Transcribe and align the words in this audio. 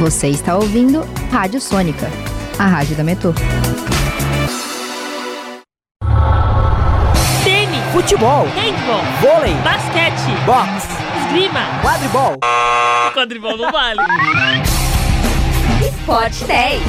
Você 0.00 0.28
está 0.28 0.56
ouvindo 0.56 1.06
Rádio 1.30 1.60
Sônica, 1.60 2.08
a 2.58 2.66
rádio 2.66 2.96
da 2.96 3.04
Metrô. 3.04 3.34
Tênis, 7.44 7.84
Futebol, 7.92 8.46
handball, 8.46 9.04
vôlei, 9.20 9.52
basquete, 9.56 10.30
boxe, 10.46 10.88
esgrima. 11.26 11.60
quadribol. 11.82 12.38
Quadribol 13.12 13.58
não 13.58 13.70
vale. 13.70 14.00
Esporte 15.86 16.44
10. 16.44 16.82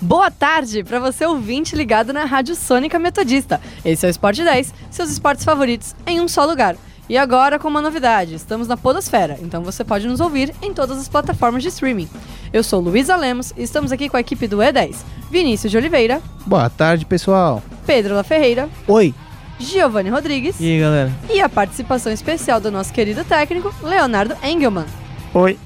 Boa 0.00 0.30
tarde 0.30 0.84
para 0.84 1.00
você 1.00 1.26
ouvinte 1.26 1.74
ligado 1.74 2.12
na 2.12 2.24
Rádio 2.24 2.54
Sônica 2.54 2.96
Metodista. 3.00 3.60
Esse 3.84 4.06
é 4.06 4.08
o 4.08 4.10
Esporte 4.10 4.44
10, 4.44 4.72
seus 4.88 5.10
esportes 5.10 5.44
favoritos 5.44 5.96
em 6.06 6.20
um 6.20 6.28
só 6.28 6.44
lugar. 6.44 6.76
E 7.08 7.18
agora 7.18 7.58
com 7.58 7.68
uma 7.68 7.82
novidade, 7.82 8.34
estamos 8.34 8.66
na 8.66 8.76
Podosfera, 8.78 9.38
então 9.42 9.62
você 9.62 9.84
pode 9.84 10.06
nos 10.06 10.20
ouvir 10.20 10.54
em 10.62 10.72
todas 10.72 10.98
as 10.98 11.06
plataformas 11.08 11.62
de 11.62 11.68
streaming. 11.68 12.08
Eu 12.50 12.62
sou 12.64 12.80
Luísa 12.80 13.14
Lemos 13.14 13.52
e 13.56 13.62
estamos 13.62 13.92
aqui 13.92 14.08
com 14.08 14.16
a 14.16 14.20
equipe 14.20 14.46
do 14.48 14.56
E10, 14.58 14.96
Vinícius 15.30 15.70
de 15.70 15.76
Oliveira, 15.76 16.22
Boa 16.46 16.70
tarde, 16.70 17.04
pessoal. 17.04 17.62
Pedro 17.86 18.14
La 18.14 18.24
Ferreira, 18.24 18.68
Oi. 18.88 19.14
Giovanni 19.58 20.08
Rodrigues 20.10 20.56
E 20.58 20.64
aí, 20.72 20.80
galera? 20.80 21.12
e 21.30 21.40
a 21.40 21.48
participação 21.48 22.10
especial 22.10 22.58
do 22.58 22.70
nosso 22.70 22.92
querido 22.92 23.22
técnico, 23.22 23.72
Leonardo 23.82 24.34
Engelmann. 24.42 24.86
Oi. 25.34 25.58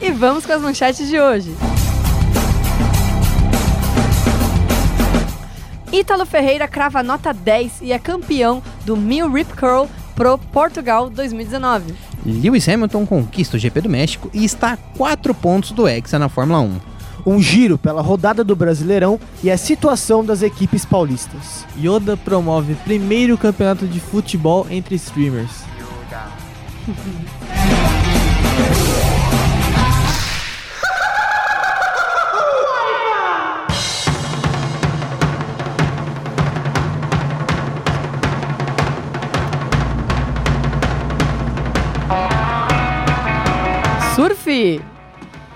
E 0.00 0.10
vamos 0.10 0.46
com 0.46 0.52
as 0.54 0.62
manchetes 0.62 1.06
de 1.08 1.20
hoje. 1.20 1.54
Ítalo 5.92 6.24
Ferreira 6.24 6.66
crava 6.66 7.02
nota 7.02 7.34
10 7.34 7.82
e 7.82 7.92
é 7.92 7.98
campeão 7.98 8.62
do 8.86 8.96
Mil 8.96 9.30
Rip 9.30 9.52
Curl 9.54 9.86
Pro 10.14 10.38
Portugal 10.38 11.08
2019. 11.08 11.94
Lewis 12.24 12.68
Hamilton 12.68 13.06
conquista 13.06 13.56
o 13.56 13.60
GP 13.60 13.82
do 13.82 13.88
México 13.88 14.30
e 14.32 14.44
está 14.44 14.72
a 14.72 14.76
4 14.76 15.34
pontos 15.34 15.72
do 15.72 15.88
Hexa 15.88 16.18
na 16.18 16.28
Fórmula 16.28 16.60
1. 16.60 16.80
um 17.26 17.40
giro 17.40 17.76
pela 17.76 18.00
rodada 18.00 18.42
do 18.42 18.56
Brasileirão 18.56 19.20
e 19.42 19.50
a 19.50 19.58
situação 19.58 20.24
das 20.24 20.42
equipes 20.42 20.84
paulistas. 20.84 21.66
Yoda 21.78 22.16
promove 22.16 22.74
primeiro 22.76 23.36
campeonato 23.36 23.86
de 23.86 24.00
futebol 24.00 24.66
entre 24.70 24.94
streamers. 24.94 25.64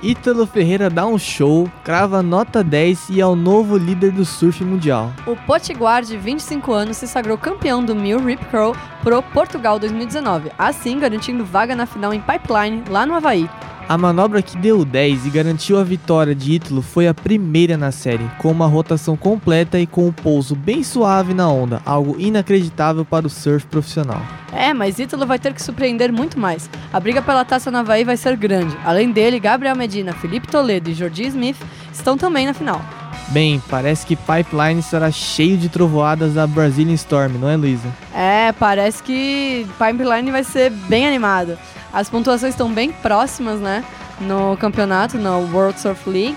Ítalo 0.02 0.46
Ferreira 0.46 0.90
dá 0.90 1.06
um 1.06 1.18
show, 1.18 1.66
crava 1.82 2.22
nota 2.22 2.62
10 2.62 3.08
e 3.08 3.22
é 3.22 3.26
o 3.26 3.34
novo 3.34 3.78
líder 3.78 4.12
do 4.12 4.22
surf 4.22 4.62
mundial. 4.62 5.10
O 5.26 5.34
Potiguar, 5.34 6.02
de 6.02 6.16
25 6.18 6.72
anos, 6.72 6.98
se 6.98 7.08
sagrou 7.08 7.38
campeão 7.38 7.82
do 7.82 7.94
Mil 7.94 8.18
Rip 8.22 8.44
Curl 8.46 8.76
Pro 9.02 9.22
Portugal 9.22 9.78
2019, 9.78 10.50
assim 10.58 10.98
garantindo 10.98 11.42
vaga 11.42 11.74
na 11.74 11.86
final 11.86 12.12
em 12.12 12.20
Pipeline, 12.20 12.84
lá 12.90 13.06
no 13.06 13.14
Havaí. 13.14 13.48
A 13.86 13.98
manobra 13.98 14.40
que 14.40 14.56
deu 14.56 14.80
o 14.80 14.84
10 14.84 15.26
e 15.26 15.30
garantiu 15.30 15.78
a 15.78 15.84
vitória 15.84 16.34
de 16.34 16.54
Ítalo 16.54 16.80
foi 16.80 17.06
a 17.06 17.12
primeira 17.12 17.76
na 17.76 17.92
série, 17.92 18.24
com 18.38 18.50
uma 18.50 18.66
rotação 18.66 19.14
completa 19.14 19.78
e 19.78 19.86
com 19.86 20.06
um 20.06 20.12
pouso 20.12 20.56
bem 20.56 20.82
suave 20.82 21.34
na 21.34 21.50
onda, 21.50 21.82
algo 21.84 22.16
inacreditável 22.18 23.04
para 23.04 23.26
o 23.26 23.30
surf 23.30 23.66
profissional. 23.66 24.22
É, 24.50 24.72
mas 24.72 24.98
Ítalo 24.98 25.26
vai 25.26 25.38
ter 25.38 25.52
que 25.52 25.62
surpreender 25.62 26.10
muito 26.10 26.40
mais. 26.40 26.70
A 26.90 26.98
briga 26.98 27.20
pela 27.20 27.44
taça 27.44 27.70
na 27.70 27.80
Havaí 27.80 28.04
vai 28.04 28.16
ser 28.16 28.38
grande. 28.38 28.74
Além 28.86 29.12
dele, 29.12 29.38
Gabriel 29.38 29.76
Medina, 29.76 30.14
Felipe 30.14 30.48
Toledo 30.48 30.88
e 30.88 30.94
Jordi 30.94 31.26
Smith 31.26 31.58
estão 31.92 32.16
também 32.16 32.46
na 32.46 32.54
final. 32.54 32.80
Bem, 33.28 33.62
parece 33.68 34.06
que 34.06 34.16
Pipeline 34.16 34.80
estará 34.80 35.10
cheio 35.10 35.58
de 35.58 35.68
trovoadas 35.68 36.34
da 36.34 36.46
Brazilian 36.46 36.94
Storm, 36.94 37.34
não 37.38 37.48
é, 37.50 37.56
Luísa? 37.56 37.88
É, 38.14 38.52
parece 38.52 39.02
que 39.02 39.66
Pipeline 39.78 40.30
vai 40.30 40.44
ser 40.44 40.70
bem 40.70 41.06
animado. 41.06 41.58
As 41.94 42.10
pontuações 42.10 42.54
estão 42.54 42.72
bem 42.72 42.90
próximas, 42.90 43.60
né? 43.60 43.84
No 44.20 44.56
campeonato, 44.56 45.16
no 45.16 45.50
World 45.52 45.80
Surf 45.80 46.10
League. 46.10 46.36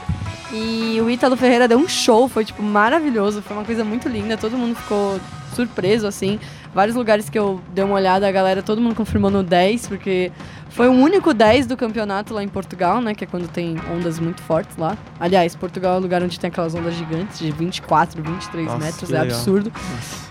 E 0.53 1.01
o 1.01 1.09
Ítalo 1.09 1.35
Ferreira 1.35 1.67
deu 1.67 1.79
um 1.79 1.87
show, 1.87 2.29
foi 2.29 2.45
tipo 2.45 2.61
maravilhoso, 2.61 3.41
foi 3.41 3.57
uma 3.57 3.65
coisa 3.65 3.83
muito 3.83 4.07
linda, 4.07 4.37
todo 4.37 4.55
mundo 4.55 4.75
ficou 4.75 5.19
surpreso 5.53 6.05
assim. 6.07 6.39
Vários 6.73 6.95
lugares 6.95 7.27
que 7.27 7.37
eu 7.37 7.59
dei 7.73 7.83
uma 7.83 7.95
olhada, 7.95 8.27
a 8.27 8.31
galera, 8.31 8.61
todo 8.61 8.79
mundo 8.79 8.95
confirmou 8.95 9.31
no 9.31 9.41
10, 9.41 9.87
porque 9.87 10.31
foi 10.69 10.87
o 10.87 10.91
único 10.91 11.33
10 11.33 11.65
do 11.65 11.75
campeonato 11.75 12.33
lá 12.33 12.43
em 12.43 12.47
Portugal, 12.47 13.01
né? 13.01 13.15
Que 13.15 13.23
é 13.23 13.27
quando 13.27 13.47
tem 13.47 13.77
ondas 13.91 14.19
muito 14.19 14.41
fortes 14.41 14.77
lá. 14.77 14.97
Aliás, 15.19 15.55
Portugal 15.55 15.95
é 15.95 15.97
o 15.97 16.01
lugar 16.01 16.21
onde 16.21 16.39
tem 16.39 16.49
aquelas 16.49 16.75
ondas 16.75 16.93
gigantes 16.93 17.39
de 17.39 17.51
24, 17.51 18.21
23 18.21 18.65
Nossa, 18.65 18.77
metros, 18.77 19.11
é 19.11 19.19
absurdo. 19.19 19.71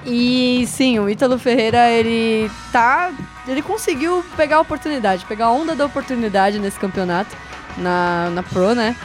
E 0.04 0.64
sim, 0.68 0.98
o 0.98 1.08
Ítalo 1.08 1.38
Ferreira, 1.38 1.90
ele 1.90 2.50
tá. 2.70 3.10
Ele 3.48 3.62
conseguiu 3.62 4.24
pegar 4.36 4.56
a 4.56 4.60
oportunidade, 4.60 5.24
pegar 5.26 5.46
a 5.46 5.50
onda 5.50 5.74
da 5.74 5.86
oportunidade 5.86 6.58
nesse 6.58 6.78
campeonato, 6.78 7.34
na, 7.78 8.30
na 8.30 8.42
Pro, 8.42 8.74
né? 8.74 8.96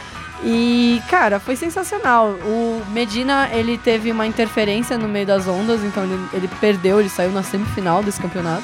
E, 0.44 1.02
cara, 1.08 1.40
foi 1.40 1.56
sensacional. 1.56 2.30
O 2.30 2.82
Medina, 2.90 3.50
ele 3.52 3.78
teve 3.78 4.12
uma 4.12 4.26
interferência 4.26 4.98
no 4.98 5.08
meio 5.08 5.26
das 5.26 5.48
ondas, 5.48 5.84
então 5.84 6.04
ele, 6.04 6.20
ele 6.34 6.48
perdeu, 6.60 7.00
ele 7.00 7.10
saiu 7.10 7.32
na 7.32 7.44
semifinal 7.44 8.02
desse 8.02 8.20
campeonato. 8.20 8.64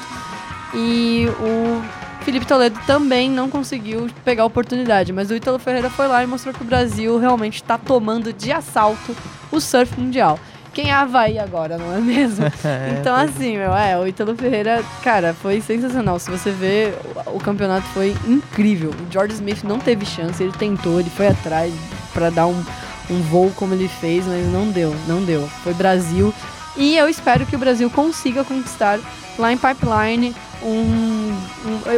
E 0.74 1.26
o 1.40 1.82
Felipe 2.28 2.44
Toledo 2.44 2.78
também 2.86 3.30
não 3.30 3.48
conseguiu 3.48 4.06
pegar 4.22 4.42
a 4.42 4.46
oportunidade, 4.46 5.14
mas 5.14 5.30
o 5.30 5.34
Ítalo 5.34 5.58
Ferreira 5.58 5.88
foi 5.88 6.06
lá 6.06 6.22
e 6.22 6.26
mostrou 6.26 6.52
que 6.52 6.60
o 6.60 6.66
Brasil 6.66 7.18
realmente 7.18 7.54
está 7.54 7.78
tomando 7.78 8.34
de 8.34 8.52
assalto 8.52 9.16
o 9.50 9.58
surf 9.58 9.98
mundial. 9.98 10.38
Quem 10.74 10.90
é 10.90 10.92
Havaí 10.92 11.38
agora, 11.38 11.78
não 11.78 11.96
é 11.96 11.98
mesmo? 12.02 12.44
Então, 13.00 13.16
assim, 13.16 13.56
meu, 13.56 13.74
é, 13.74 13.98
o 13.98 14.06
Ítalo 14.06 14.36
Ferreira, 14.36 14.84
cara, 15.02 15.32
foi 15.32 15.62
sensacional. 15.62 16.18
Se 16.18 16.30
você 16.30 16.50
ver, 16.50 16.98
o, 17.28 17.40
campeonato 17.40 17.86
foi 17.94 18.14
incrível. 18.26 18.90
O 18.90 19.10
George 19.10 19.32
Smith 19.32 19.62
não 19.64 19.78
teve 19.78 20.04
chance, 20.04 20.42
ele 20.42 20.52
tentou, 20.52 21.00
ele 21.00 21.08
foi 21.08 21.28
atrás 21.28 21.72
pra 22.12 22.28
dar 22.28 22.46
um, 22.46 22.62
um 23.08 23.22
voo 23.22 23.50
como 23.56 23.72
ele 23.72 23.88
fez, 23.88 24.26
mas 24.26 24.46
não 24.52 24.68
deu, 24.68 24.94
não 25.06 25.24
deu. 25.24 25.48
Foi 25.64 25.72
Brasil. 25.72 26.34
E 26.76 26.94
eu 26.94 27.08
espero 27.08 27.46
que 27.46 27.56
o 27.56 27.58
Brasil 27.58 27.88
consiga 27.88 28.44
conquistar 28.44 28.98
lá 29.38 29.50
em 29.50 29.56
Pipeline 29.56 30.34
um- 30.62 31.07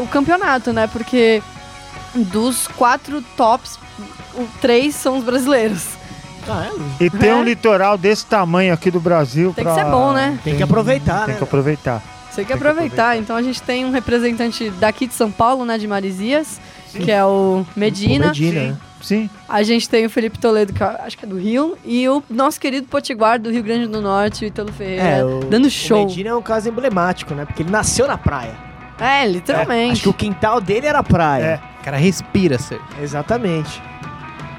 o 0.03 0.07
campeonato, 0.07 0.73
né? 0.73 0.87
Porque 0.87 1.43
dos 2.15 2.67
quatro 2.69 3.23
tops, 3.37 3.79
o, 4.35 4.47
três 4.61 4.95
são 4.95 5.19
os 5.19 5.25
brasileiros. 5.25 5.87
Ah, 6.49 6.67
é? 7.01 7.05
E 7.05 7.11
ter 7.11 7.29
É. 7.29 7.35
um 7.35 7.43
litoral 7.45 7.97
desse 7.99 8.25
tamanho 8.27 8.73
aqui 8.73 8.91
do 8.91 8.99
Brasil. 9.01 9.53
Tem 9.55 9.65
que 9.65 9.71
pra- 9.73 9.85
ser 9.85 9.91
bom, 9.91 10.13
né? 10.13 10.39
Tem 10.43 10.57
que 10.57 10.63
aproveitar, 10.63 11.25
Tem 11.27 11.35
né? 11.35 11.39
que 11.39 11.45
aproveitar. 11.45 12.03
Você 12.31 12.37
Tem 12.37 12.45
que 12.47 12.53
aproveitar. 12.53 13.17
Então 13.19 13.37
a 13.37 13.43
gente 13.43 13.61
tem 13.63 13.85
um 13.85 13.91
representante 13.91 14.71
daqui 14.71 15.07
de 15.07 15.15
São 15.15 15.31
Paulo, 15.31 15.65
né, 15.65 15.77
de 15.77 15.87
Marizias, 15.87 16.61
que 16.93 17.11
é 17.11 17.25
o 17.25 17.65
Medina. 17.77 18.27
O 18.27 18.29
Medina, 18.29 18.61
né? 18.63 18.77
Sim. 19.03 19.29
A 19.49 19.63
gente 19.63 19.89
tem 19.89 20.05
o 20.07 20.11
Felipe 20.11 20.39
Toledo, 20.39 20.73
que 20.73 20.83
acho 20.83 21.17
que 21.19 21.25
é 21.25 21.29
do 21.29 21.39
Rio, 21.39 21.77
e 21.85 22.09
o 22.09 22.23
nosso 22.31 22.61
querido 22.61 22.87
Potiguar 22.87 23.39
do 23.41 23.51
Rio 23.51 23.63
Grande 23.63 23.87
do 23.87 24.01
Norte, 24.01 24.45
o 24.45 24.47
Ítalo 24.49 24.71
Ferreira, 24.73 25.03
É, 25.03 25.25
o, 25.25 25.41
dando 25.41 25.69
show. 25.71 26.03
O 26.05 26.07
Medina 26.07 26.31
é 26.31 26.35
um 26.35 26.43
caso 26.43 26.69
emblemático, 26.69 27.35
né? 27.35 27.45
Porque 27.45 27.63
ele 27.63 27.71
nasceu 27.71 28.07
na 28.07 28.17
praia. 28.19 28.55
É, 29.01 29.27
literalmente. 29.27 29.93
Acho 29.93 30.03
que 30.03 30.09
o 30.09 30.15
quintal 30.15 30.61
dele 30.61 30.87
era 30.87 30.99
a 30.99 31.03
praia. 31.03 31.43
É. 31.45 31.61
O 31.81 31.85
cara 31.85 31.97
respira, 31.97 32.59
ser. 32.59 32.81
Exatamente. 33.03 33.83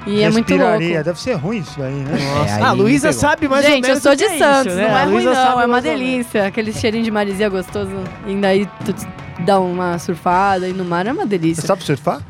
E 0.04 0.20
é 0.22 0.30
muito 0.30 0.48
Respiraria. 0.48 0.88
louco. 0.88 1.04
Deve 1.04 1.20
ser 1.20 1.34
ruim 1.34 1.58
isso 1.58 1.80
aí, 1.80 1.92
né? 1.94 2.10
É, 2.48 2.52
aí 2.54 2.62
ah, 2.62 2.68
a 2.68 2.72
Luísa 2.72 3.08
pegou. 3.08 3.20
sabe 3.20 3.48
mais 3.48 3.64
ou 3.64 3.70
Gente, 3.70 3.84
eu 3.84 3.88
menos 3.90 4.02
sou 4.02 4.12
o 4.12 4.16
de 4.16 4.24
é 4.24 4.36
Santos, 4.38 4.72
isso, 4.72 4.82
né? 4.82 4.88
não 4.88 4.96
A 4.96 5.00
é 5.00 5.04
ruim 5.04 5.12
Luísa 5.14 5.30
não, 5.30 5.36
sabe 5.36 5.48
é 5.52 5.54
uma 5.54 5.68
mais 5.68 5.84
ou 5.84 5.90
menos. 5.92 6.06
delícia. 6.06 6.46
Aquele 6.46 6.72
cheirinho 6.72 7.04
de 7.04 7.10
marizia 7.12 7.48
gostoso, 7.48 7.92
indo 8.26 8.44
aí 8.44 8.66
tu 8.84 8.92
dá 9.44 9.60
uma 9.60 9.96
surfada 10.00 10.68
e 10.68 10.72
no 10.72 10.84
mar 10.84 11.06
é 11.06 11.12
uma 11.12 11.22
Você 11.22 11.28
delícia. 11.28 11.62
sabe 11.64 11.84
surfar? 11.84 12.20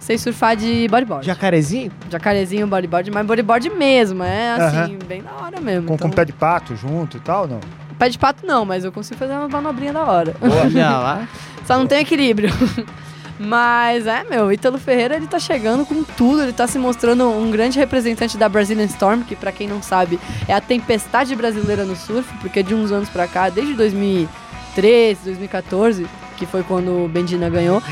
Sei 0.00 0.18
surfar 0.18 0.56
de 0.56 0.88
bodyboard. 0.88 1.24
Jacarezinho? 1.24 1.92
Jacarezinho, 2.10 2.66
bodyboard, 2.66 3.08
mas 3.12 3.24
bodyboard 3.24 3.70
mesmo, 3.70 4.24
é 4.24 4.50
assim, 4.54 4.98
bem 5.06 5.22
da 5.22 5.30
hora 5.44 5.60
mesmo. 5.60 5.86
Com, 5.86 5.94
Então, 5.94 6.10
com 6.10 6.16
pé 6.16 6.24
de 6.24 6.32
pato 6.32 6.74
junto 6.74 7.18
e 7.18 7.20
tal, 7.20 7.46
não? 7.46 7.60
pé 8.00 8.08
de 8.08 8.18
pato 8.18 8.44
não, 8.44 8.64
mas 8.64 8.84
eu 8.84 8.90
consigo 8.90 9.16
fazer 9.16 9.32
uma 9.34 9.46
manobrinha 9.48 9.92
da 9.92 10.02
hora. 10.04 10.34
Olha 10.40 10.90
lá. 10.98 11.28
Só 11.66 11.78
não 11.78 11.86
tem 11.86 12.00
equilíbrio. 12.00 12.50
Mas 13.38 14.06
é, 14.06 14.22
meu, 14.24 14.52
Ítalo 14.52 14.78
Ferreira 14.78 15.16
ele 15.16 15.26
tá 15.26 15.38
chegando 15.38 15.84
com 15.84 16.04
tudo, 16.04 16.42
ele 16.42 16.52
tá 16.52 16.66
se 16.66 16.78
mostrando 16.78 17.28
um 17.28 17.50
grande 17.50 17.78
representante 17.78 18.36
da 18.36 18.48
Brazilian 18.48 18.84
Storm, 18.84 19.22
que 19.22 19.34
pra 19.34 19.50
quem 19.50 19.66
não 19.66 19.82
sabe 19.82 20.20
é 20.46 20.54
a 20.54 20.60
tempestade 20.60 21.34
brasileira 21.34 21.84
no 21.84 21.96
surf, 21.96 22.32
porque 22.40 22.62
de 22.62 22.72
uns 22.72 22.92
anos 22.92 23.08
pra 23.08 23.26
cá, 23.26 23.48
desde 23.48 23.74
2013, 23.74 25.24
2014, 25.24 26.06
que 26.36 26.46
foi 26.46 26.62
quando 26.62 27.04
o 27.04 27.08
Bendina 27.08 27.48
ganhou, 27.48 27.82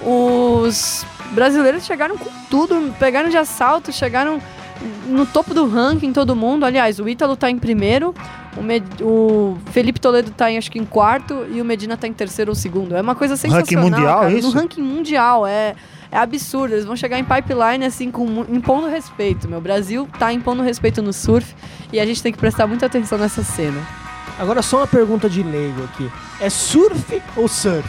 os 0.00 1.04
brasileiros 1.32 1.84
chegaram 1.84 2.16
com 2.16 2.30
tudo, 2.48 2.94
pegaram 2.98 3.28
de 3.28 3.36
assalto, 3.36 3.92
chegaram 3.92 4.40
no 5.06 5.26
topo 5.26 5.54
do 5.54 5.68
ranking 5.68 6.12
todo 6.12 6.36
mundo. 6.36 6.64
Aliás, 6.64 6.98
o 6.98 7.08
Ítalo 7.08 7.36
tá 7.36 7.50
em 7.50 7.58
primeiro, 7.58 8.14
O, 8.56 8.62
Med- 8.62 9.02
o 9.02 9.58
Felipe 9.72 9.98
Toledo 10.00 10.30
tá 10.30 10.50
em, 10.50 10.56
acho 10.58 10.70
que 10.70 10.78
em 10.78 10.84
quarto 10.84 11.44
e 11.52 11.60
o 11.60 11.64
Medina 11.64 11.96
tá 11.96 12.06
em 12.06 12.12
terceiro 12.12 12.52
ou 12.52 12.54
segundo. 12.54 12.94
É 12.96 13.00
uma 13.00 13.14
coisa 13.14 13.36
sensacional. 13.36 13.90
mundial, 13.90 14.20
cara. 14.20 14.32
isso? 14.32 14.48
No 14.48 14.54
ranking 14.54 14.82
mundial, 14.82 15.46
é. 15.46 15.74
É 16.12 16.18
absurdo, 16.18 16.74
eles 16.74 16.84
vão 16.84 16.94
chegar 16.94 17.18
em 17.18 17.24
pipeline 17.24 17.84
assim, 17.84 18.08
com, 18.08 18.44
impondo 18.48 18.86
respeito. 18.86 19.48
Meu 19.48 19.60
Brasil 19.60 20.08
tá 20.16 20.32
impondo 20.32 20.62
respeito 20.62 21.02
no 21.02 21.12
surf 21.12 21.52
e 21.92 21.98
a 21.98 22.06
gente 22.06 22.22
tem 22.22 22.30
que 22.30 22.38
prestar 22.38 22.68
muita 22.68 22.86
atenção 22.86 23.18
nessa 23.18 23.42
cena. 23.42 23.80
Agora 24.38 24.62
só 24.62 24.76
uma 24.78 24.86
pergunta 24.86 25.28
de 25.28 25.42
leigo 25.42 25.82
aqui. 25.84 26.08
É 26.40 26.48
surf 26.48 27.20
ou 27.34 27.48
surf? 27.48 27.88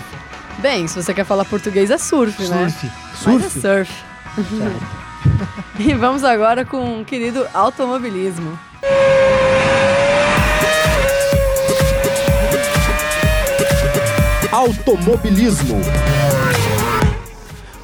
Bem, 0.57 0.87
se 0.87 0.95
você 1.01 1.13
quer 1.13 1.23
falar 1.25 1.45
português, 1.45 1.91
é 1.91 1.97
surf, 1.99 2.41
né? 2.47 2.69
Surf. 2.69 2.91
Mas 3.25 3.45
é 3.45 3.49
Surf? 3.49 3.61
surf. 3.61 3.93
e 5.79 5.93
vamos 5.93 6.23
agora 6.23 6.65
com 6.65 7.01
o 7.01 7.05
querido 7.05 7.45
automobilismo. 7.53 8.57
Automobilismo. 14.65 15.75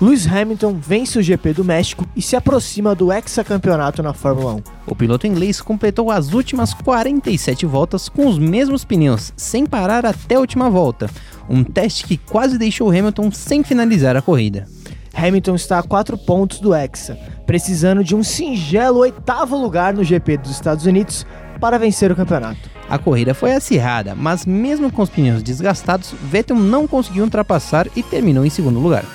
Lewis 0.02 0.26
Hamilton 0.26 0.80
vence 0.82 1.20
o 1.20 1.22
GP 1.22 1.54
do 1.54 1.64
México 1.64 2.08
e 2.16 2.24
se 2.24 2.36
aproxima 2.36 2.96
do 2.96 3.14
hexacampeonato 3.14 4.02
na 4.02 4.14
Fórmula 4.14 4.56
1. 4.56 4.62
O 4.88 4.96
piloto 4.96 5.28
inglês 5.28 5.62
completou 5.62 6.10
as 6.10 6.34
últimas 6.34 6.74
47 6.74 7.68
voltas 7.68 8.10
com 8.10 8.26
os 8.26 8.40
mesmos 8.40 8.84
pneus, 8.84 9.32
sem 9.38 9.64
parar 9.64 10.08
até 10.08 10.34
a 10.34 10.40
última 10.40 10.72
volta. 10.72 11.08
Um 11.48 11.64
teste 11.64 12.04
que 12.04 12.18
quase 12.18 12.58
deixou 12.58 12.90
Hamilton 12.90 13.30
sem 13.30 13.64
finalizar 13.64 14.18
a 14.18 14.22
corrida. 14.24 14.68
Hamilton 15.14 15.54
está 15.54 15.78
a 15.78 15.84
4 15.84 16.18
pontos 16.18 16.60
do 16.60 16.74
Hexa, 16.74 17.16
precisando 17.46 18.04
de 18.04 18.16
um 18.16 18.24
singelo 18.24 19.02
oitavo 19.02 19.56
lugar 19.56 19.94
no 19.94 20.04
GP 20.04 20.38
dos 20.38 20.50
Estados 20.50 20.88
Unidos 20.88 21.28
para 21.60 21.78
vencer 21.78 22.12
o 22.12 22.16
campeonato. 22.16 22.81
A 22.92 22.98
corrida 22.98 23.34
foi 23.34 23.54
acirrada, 23.54 24.14
mas 24.14 24.46
mesmo 24.46 24.92
com 24.92 25.02
os 25.02 25.10
pneus 25.10 25.42
desgastados, 25.42 26.14
Vettel 26.24 26.58
não 26.58 26.86
conseguiu 26.86 27.24
ultrapassar 27.24 27.88
e 27.96 28.04
terminou 28.04 28.46
em 28.46 28.50
segundo 28.50 28.82
lugar. 28.82 29.06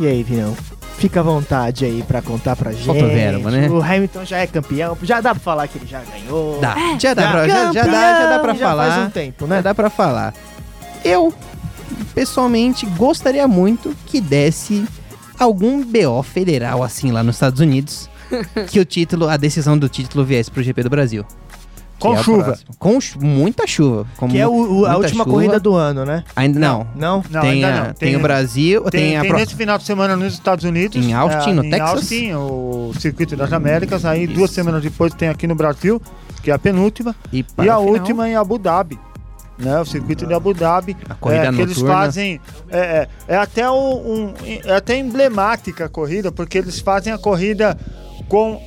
E 0.00 0.06
aí, 0.06 0.22
Vinão? 0.22 0.56
Fica 0.96 1.20
à 1.20 1.22
vontade 1.22 1.84
aí 1.84 2.02
pra 2.02 2.22
contar 2.22 2.56
pra 2.56 2.72
gente. 2.72 2.86
Falta 2.86 3.06
verba, 3.06 3.50
né? 3.50 3.68
O 3.68 3.82
Hamilton 3.82 4.24
já 4.24 4.38
é 4.38 4.46
campeão, 4.46 4.96
já 5.02 5.20
dá 5.20 5.34
pra 5.34 5.40
falar 5.44 5.68
que 5.68 5.76
ele 5.76 5.86
já 5.86 6.00
ganhou. 6.00 6.58
Dá, 6.62 6.74
já 6.98 7.12
dá, 7.12 7.30
pra, 7.30 7.46
já, 7.46 7.72
já 7.74 7.82
dá, 7.84 7.90
já 8.22 8.30
dá 8.30 8.38
pra 8.38 8.54
já 8.54 8.66
falar. 8.66 8.90
faz 8.90 9.06
um 9.06 9.10
tempo, 9.10 9.46
Já 9.46 9.54
né? 9.56 9.62
dá 9.62 9.74
pra 9.74 9.90
falar. 9.90 10.32
Eu, 11.04 11.34
pessoalmente, 12.14 12.86
gostaria 12.86 13.46
muito 13.46 13.94
que 14.06 14.18
desse 14.18 14.82
algum 15.38 15.84
BO 15.84 16.22
federal 16.22 16.82
assim 16.82 17.12
lá 17.12 17.22
nos 17.22 17.36
Estados 17.36 17.60
Unidos. 17.60 18.08
que 18.68 18.80
o 18.80 18.84
título, 18.86 19.28
a 19.28 19.36
decisão 19.36 19.76
do 19.78 19.90
título 19.90 20.24
viesse 20.24 20.50
pro 20.50 20.62
GP 20.62 20.82
do 20.84 20.90
Brasil. 20.90 21.22
Com 21.98 22.14
é 22.14 22.22
chuva. 22.22 22.58
Com 22.78 23.00
chu- 23.00 23.18
muita 23.20 23.66
chuva. 23.66 24.06
com 24.18 24.28
Que 24.28 24.38
é 24.38 24.46
o- 24.46 24.80
o- 24.80 24.86
a 24.86 24.96
última 24.96 25.24
chuva. 25.24 25.34
corrida 25.34 25.58
do 25.58 25.74
ano, 25.74 26.04
né? 26.04 26.24
Ainda 26.36 26.58
não. 26.60 26.86
Não? 26.94 27.24
Não, 27.30 27.40
tem, 27.40 27.50
ainda 27.50 27.68
a- 27.68 27.86
não. 27.86 27.94
tem 27.94 28.16
o 28.16 28.20
Brasil, 28.20 28.82
tem, 28.82 28.90
Tem, 28.90 29.16
a 29.16 29.20
tem 29.22 29.30
pro- 29.30 29.38
nesse 29.38 29.54
final 29.54 29.78
de 29.78 29.84
semana 29.84 30.14
nos 30.14 30.34
Estados 30.34 30.64
Unidos. 30.64 31.04
Em 31.04 31.14
Austin, 31.14 31.50
é, 31.50 31.54
no 31.54 31.64
em 31.64 31.70
Texas. 31.70 31.90
Austin, 31.90 32.32
o 32.34 32.92
Circuito 33.00 33.34
das 33.36 33.52
Américas. 33.52 34.04
Aí 34.04 34.26
duas 34.26 34.50
semanas 34.50 34.82
depois 34.82 35.14
tem 35.14 35.28
aqui 35.30 35.46
no 35.46 35.54
Brasil, 35.54 36.00
que 36.42 36.50
é 36.50 36.54
a 36.54 36.58
penúltima. 36.58 37.14
e, 37.32 37.44
E 37.62 37.68
a 37.68 37.78
última 37.78 38.28
em 38.28 38.36
Abu 38.36 38.58
Dhabi. 38.58 38.98
Né, 39.58 39.80
o 39.80 39.86
circuito 39.86 40.26
de 40.26 40.34
Abu 40.34 40.52
Dhabi. 40.52 40.94
A 41.08 41.14
corrida 41.14 41.46
é, 41.46 41.50
que 41.52 41.62
eles 41.62 41.80
fazem. 41.80 42.38
É, 42.68 42.78
é, 42.78 43.08
é 43.26 43.36
até 43.38 43.70
um, 43.70 43.74
um- 44.28 44.34
é 44.66 44.76
até 44.76 44.98
emblemática 44.98 45.86
a 45.86 45.88
corrida, 45.88 46.30
porque 46.30 46.58
eles 46.58 46.78
fazem 46.78 47.10
a 47.10 47.16
corrida 47.16 47.74
com 48.28 48.60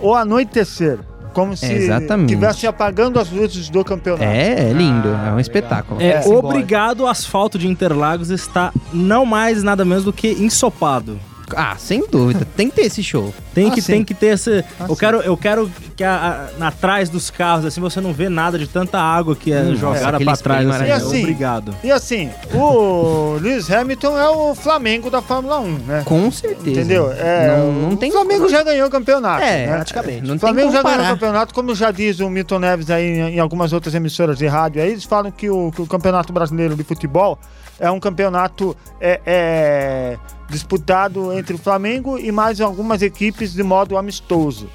o 0.00 0.14
anoitecer. 0.14 1.00
Como 1.32 1.56
se 1.56 1.72
Exatamente. 1.72 2.32
estivesse 2.32 2.66
apagando 2.66 3.18
as 3.18 3.30
luzes 3.30 3.68
do 3.68 3.84
campeonato. 3.84 4.24
É, 4.24 4.70
é 4.70 4.72
lindo, 4.72 5.08
é 5.08 5.32
um 5.32 5.40
espetáculo. 5.40 6.00
É, 6.00 6.22
É, 6.22 6.26
obrigado, 6.26 7.00
o 7.00 7.06
asfalto 7.06 7.58
de 7.58 7.68
Interlagos 7.68 8.30
está 8.30 8.72
não 8.92 9.24
mais 9.24 9.62
nada 9.62 9.84
menos 9.84 10.04
do 10.04 10.12
que 10.12 10.28
ensopado. 10.32 11.18
Ah, 11.56 11.76
sem 11.78 12.06
dúvida, 12.08 12.46
tem 12.56 12.68
que 12.70 12.76
ter 12.76 12.82
esse 12.82 13.02
show. 13.02 13.32
Tem 13.54 13.68
Ah, 13.68 13.70
que, 13.72 13.80
sim. 13.82 13.92
tem 13.92 14.04
que 14.04 14.14
ter 14.14 14.26
esse. 14.28 14.64
Ah, 14.78 14.84
eu, 14.88 14.94
sim. 14.94 15.00
quero, 15.00 15.20
eu 15.22 15.36
quero 15.36 15.70
que 15.96 16.04
a, 16.04 16.48
a- 16.60 16.66
atrás 16.68 17.08
dos 17.08 17.30
carros, 17.30 17.64
assim, 17.64 17.80
você 17.80 18.00
não 18.00 18.12
vê 18.12 18.28
nada 18.28 18.58
de 18.58 18.66
tanta 18.66 18.98
água 19.00 19.34
que 19.34 19.52
é 19.52 19.60
Hum, 19.62 19.74
jogada 19.76 20.08
aquele 20.10 20.24
pra 20.24 20.36
trás. 20.36 20.60
Assim, 20.60 20.68
maravilhoso. 20.68 21.04
E 21.04 21.08
assim, 21.08 21.20
Obrigado. 21.20 21.74
E 21.84 21.90
assim, 21.90 22.30
o 22.54 23.38
Lewis 23.42 23.70
Hamilton 23.70 24.18
é 24.18 24.28
o 24.28 24.54
Flamengo 24.54 25.10
da 25.10 25.20
Fórmula 25.22 25.58
1, 25.60 25.78
né? 25.86 26.02
Com 26.04 26.30
certeza. 26.30 26.70
Entendeu? 26.70 27.10
É, 27.12 27.56
Não- 27.56 27.72
não 27.90 27.96
tem 27.96 28.10
o 28.10 28.12
Flamengo 28.12 28.48
já 28.48 28.62
ganhou 28.62 28.86
o 28.88 28.90
campeonato. 28.90 29.42
É, 29.42 29.66
né? 29.66 29.72
praticamente. 29.74 30.26
Não 30.26 30.36
O 30.36 30.38
Flamengo 30.38 30.68
como 30.72 30.76
já 30.76 30.82
ganhou 30.82 31.04
o 31.04 31.08
campeonato, 31.14 31.54
como 31.54 31.74
já 31.74 31.90
diz 31.90 32.20
o 32.20 32.28
Milton 32.30 32.58
Neves 32.58 32.90
aí 32.90 33.04
em, 33.04 33.20
em 33.36 33.38
algumas 33.40 33.72
outras 33.72 33.94
emissoras 33.94 34.38
de 34.38 34.46
rádio 34.46 34.82
aí, 34.82 34.90
eles 34.90 35.04
falam 35.04 35.30
que 35.30 35.48
o, 35.50 35.70
que 35.72 35.82
o 35.82 35.86
Campeonato 35.86 36.32
Brasileiro 36.32 36.76
de 36.76 36.84
Futebol 36.84 37.38
é 37.78 37.90
um 37.90 38.00
campeonato 38.00 38.76
é, 39.00 39.20
é, 39.26 40.16
disputado 40.50 41.32
entre 41.32 41.54
o 41.54 41.58
Flamengo 41.58 42.18
e 42.18 42.32
mais 42.32 42.60
algumas 42.60 43.02
equipes 43.02 43.52
de 43.52 43.62
modo 43.62 43.96
amistoso. 43.96 44.68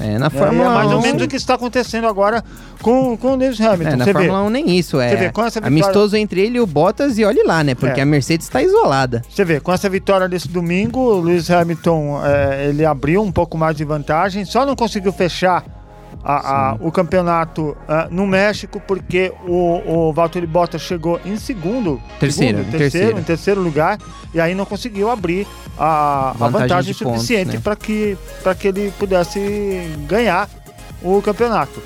É, 0.00 0.18
na 0.18 0.26
É, 0.26 0.30
Fórmula 0.30 0.70
é 0.70 0.74
mais 0.74 0.90
1. 0.90 0.94
ou 0.96 1.00
menos 1.00 1.22
o 1.22 1.28
que 1.28 1.36
está 1.36 1.54
acontecendo 1.54 2.08
agora 2.08 2.42
com, 2.82 3.16
com 3.16 3.34
o 3.34 3.36
Lewis 3.36 3.60
Hamilton. 3.60 3.92
É, 3.92 3.96
na 3.96 4.04
Você 4.04 4.12
vê, 4.12 4.18
Fórmula 4.18 4.42
1 4.42 4.50
nem 4.50 4.76
isso. 4.76 5.00
É 5.00 5.14
vê, 5.14 5.30
com 5.30 5.40
essa 5.44 5.60
vitória- 5.60 5.68
amistoso 5.84 6.16
entre 6.16 6.40
ele 6.40 6.58
e 6.58 6.60
o 6.60 6.66
Bottas 6.66 7.16
e 7.16 7.24
olhe 7.24 7.44
lá, 7.44 7.62
né? 7.62 7.76
Porque 7.76 8.00
É. 8.00 8.02
a 8.02 8.06
Mercedes 8.06 8.46
está 8.48 8.60
isolada. 8.60 9.22
Você 9.30 9.44
vê, 9.44 9.60
com 9.60 9.72
essa 9.72 9.88
vitória 9.88 10.28
desse 10.28 10.48
domingo, 10.48 10.98
o 10.98 11.20
Lewis 11.20 11.48
Hamilton 11.48 12.20
é, 12.26 12.66
ele 12.70 12.84
abriu 12.84 13.22
um 13.22 13.30
pouco 13.30 13.56
mais 13.56 13.76
de 13.76 13.84
vantagem, 13.84 14.44
só 14.44 14.66
não 14.66 14.74
conseguiu 14.74 15.12
fechar 15.12 15.64
a- 16.24 16.70
a- 16.70 16.76
o 16.80 16.90
campeonato 16.90 17.76
ah, 17.86 18.08
no 18.10 18.26
México 18.26 18.80
porque 18.86 19.32
o, 19.46 20.08
o 20.08 20.12
Valtteri 20.12 20.46
Bottas 20.46 20.80
chegou 20.82 21.20
em 21.24 21.36
segundo, 21.36 22.00
Terceiro, 22.18 22.58
segundo, 22.58 22.68
em 22.74 22.78
terceiro, 22.78 22.90
terceiro. 22.92 23.18
em 23.18 23.22
terceiro 23.22 23.60
lugar 23.62 23.98
e 24.32 24.40
aí 24.40 24.54
não 24.54 24.64
conseguiu 24.64 25.10
abrir 25.10 25.46
a, 25.78 26.30
a 26.30 26.32
Vantagem 26.32 26.60
vantagem, 26.68 26.92
de 26.94 27.04
pontos, 27.04 27.20
suficiente 27.20 27.54
né? 27.56 27.60
para 27.62 27.76
que 27.76 28.16
para 28.42 28.54
que 28.54 28.68
ele 28.68 28.92
pudesse 28.98 29.38
ganhar 30.08 30.48
o 31.02 31.20
campeonato. 31.20 31.82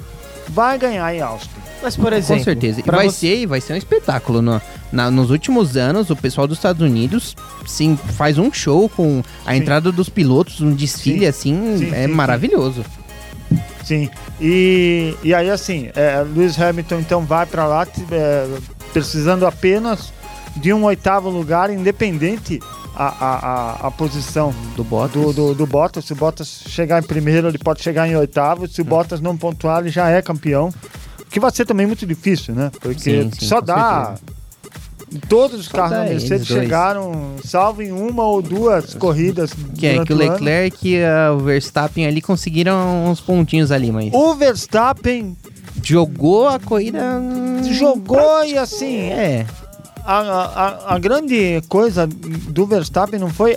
Vai 0.48 0.78
ganhar 0.78 1.12
em 1.14 1.20
Austin. 1.20 1.50
Mas, 1.82 1.96
por 1.96 2.12
exemplo, 2.12 2.38
Com 2.38 2.44
certeza. 2.44 2.80
E 2.80 2.82
vai 2.90 3.08
você- 3.08 3.36
ser, 3.40 3.46
vai 3.46 3.60
ser 3.60 3.72
um 3.74 3.76
espetáculo. 3.76 4.40
No- 4.42 4.60
na- 4.90 5.10
nos 5.10 5.30
últimos 5.30 5.76
anos, 5.76 6.10
o 6.10 6.16
pessoal 6.16 6.46
dos 6.46 6.58
Estados 6.58 6.80
Unidos 6.82 7.36
sim, 7.66 7.96
faz 8.16 8.38
um 8.38 8.50
show 8.52 8.88
com 8.88 9.22
a 9.46 9.52
Sim. 9.52 9.58
entrada 9.58 9.92
dos 9.92 10.08
pilotos, 10.08 10.60
um 10.60 10.72
desfile 10.72 11.20
Sim. 11.20 11.26
assim, 11.26 11.76
Sim, 11.78 11.90
é 11.94 12.06
sim, 12.06 12.12
maravilhoso. 12.12 12.84
Sim, 13.88 14.10
e, 14.38 15.16
e 15.22 15.32
aí 15.32 15.48
assim, 15.48 15.88
é, 15.96 16.22
Lewis 16.22 16.60
Hamilton 16.60 16.98
então 16.98 17.24
vai 17.24 17.46
para 17.46 17.66
lá 17.66 17.88
é, 18.12 18.46
precisando 18.92 19.46
apenas 19.46 20.12
de 20.56 20.74
um 20.74 20.84
oitavo 20.84 21.30
lugar, 21.30 21.70
independente 21.70 22.60
a, 22.94 23.06
a, 23.06 23.86
a, 23.86 23.90
posição 23.90 24.54
Do 24.76 24.84
Bottas. 24.84 25.22
do, 25.22 25.32
do, 25.32 25.54
do 25.54 25.66
Bottas. 25.66 26.04
Se 26.04 26.12
o 26.12 26.16
Bottas 26.16 26.64
chegar 26.68 27.02
em 27.02 27.06
primeiro, 27.06 27.48
ele 27.48 27.56
pode 27.56 27.82
chegar 27.82 28.06
em 28.06 28.14
oitavo. 28.14 28.64
Hum. 28.64 28.68
Se 28.68 28.82
o 28.82 28.84
Bottas 28.84 29.22
não 29.22 29.38
pontuar, 29.38 29.80
ele 29.80 29.88
já 29.88 30.10
é 30.10 30.20
campeão. 30.20 30.70
Que 31.30 31.40
vai 31.40 31.50
ser 31.50 31.64
também 31.64 31.86
muito 31.86 32.04
difícil, 32.04 32.54
né? 32.54 32.70
Porque 32.78 33.00
Sim, 33.00 33.30
sim, 33.32 33.46
só 33.46 33.62
dá. 33.62 34.16
Todos 35.28 35.60
os 35.60 35.68
carros 35.68 35.92
da 35.92 36.04
Mercedes 36.04 36.46
chegaram, 36.46 37.36
salvo 37.44 37.82
em 37.82 37.92
uma 37.92 38.24
ou 38.24 38.42
duas 38.42 38.94
corridas. 38.94 39.52
Que 39.76 39.86
é 39.86 40.04
que 40.04 40.12
o. 40.12 40.16
Leclerc 40.16 40.76
e 40.86 40.98
o 41.34 41.38
Verstappen 41.38 42.06
ali 42.06 42.20
conseguiram 42.20 43.06
uns 43.06 43.20
pontinhos 43.20 43.72
ali, 43.72 43.90
mas 43.90 44.12
O 44.12 44.34
Verstappen 44.34 45.36
jogou 45.82 46.48
a 46.48 46.58
corrida. 46.58 47.00
jogou 47.72 48.44
e 48.44 48.58
assim, 48.58 48.96
É, 49.08 49.46
a, 50.04 50.18
a, 50.18 50.94
a 50.94 50.98
grande 50.98 51.62
coisa 51.68 52.06
do 52.06 52.66
Verstappen 52.66 53.18
não 53.18 53.30
foi 53.30 53.56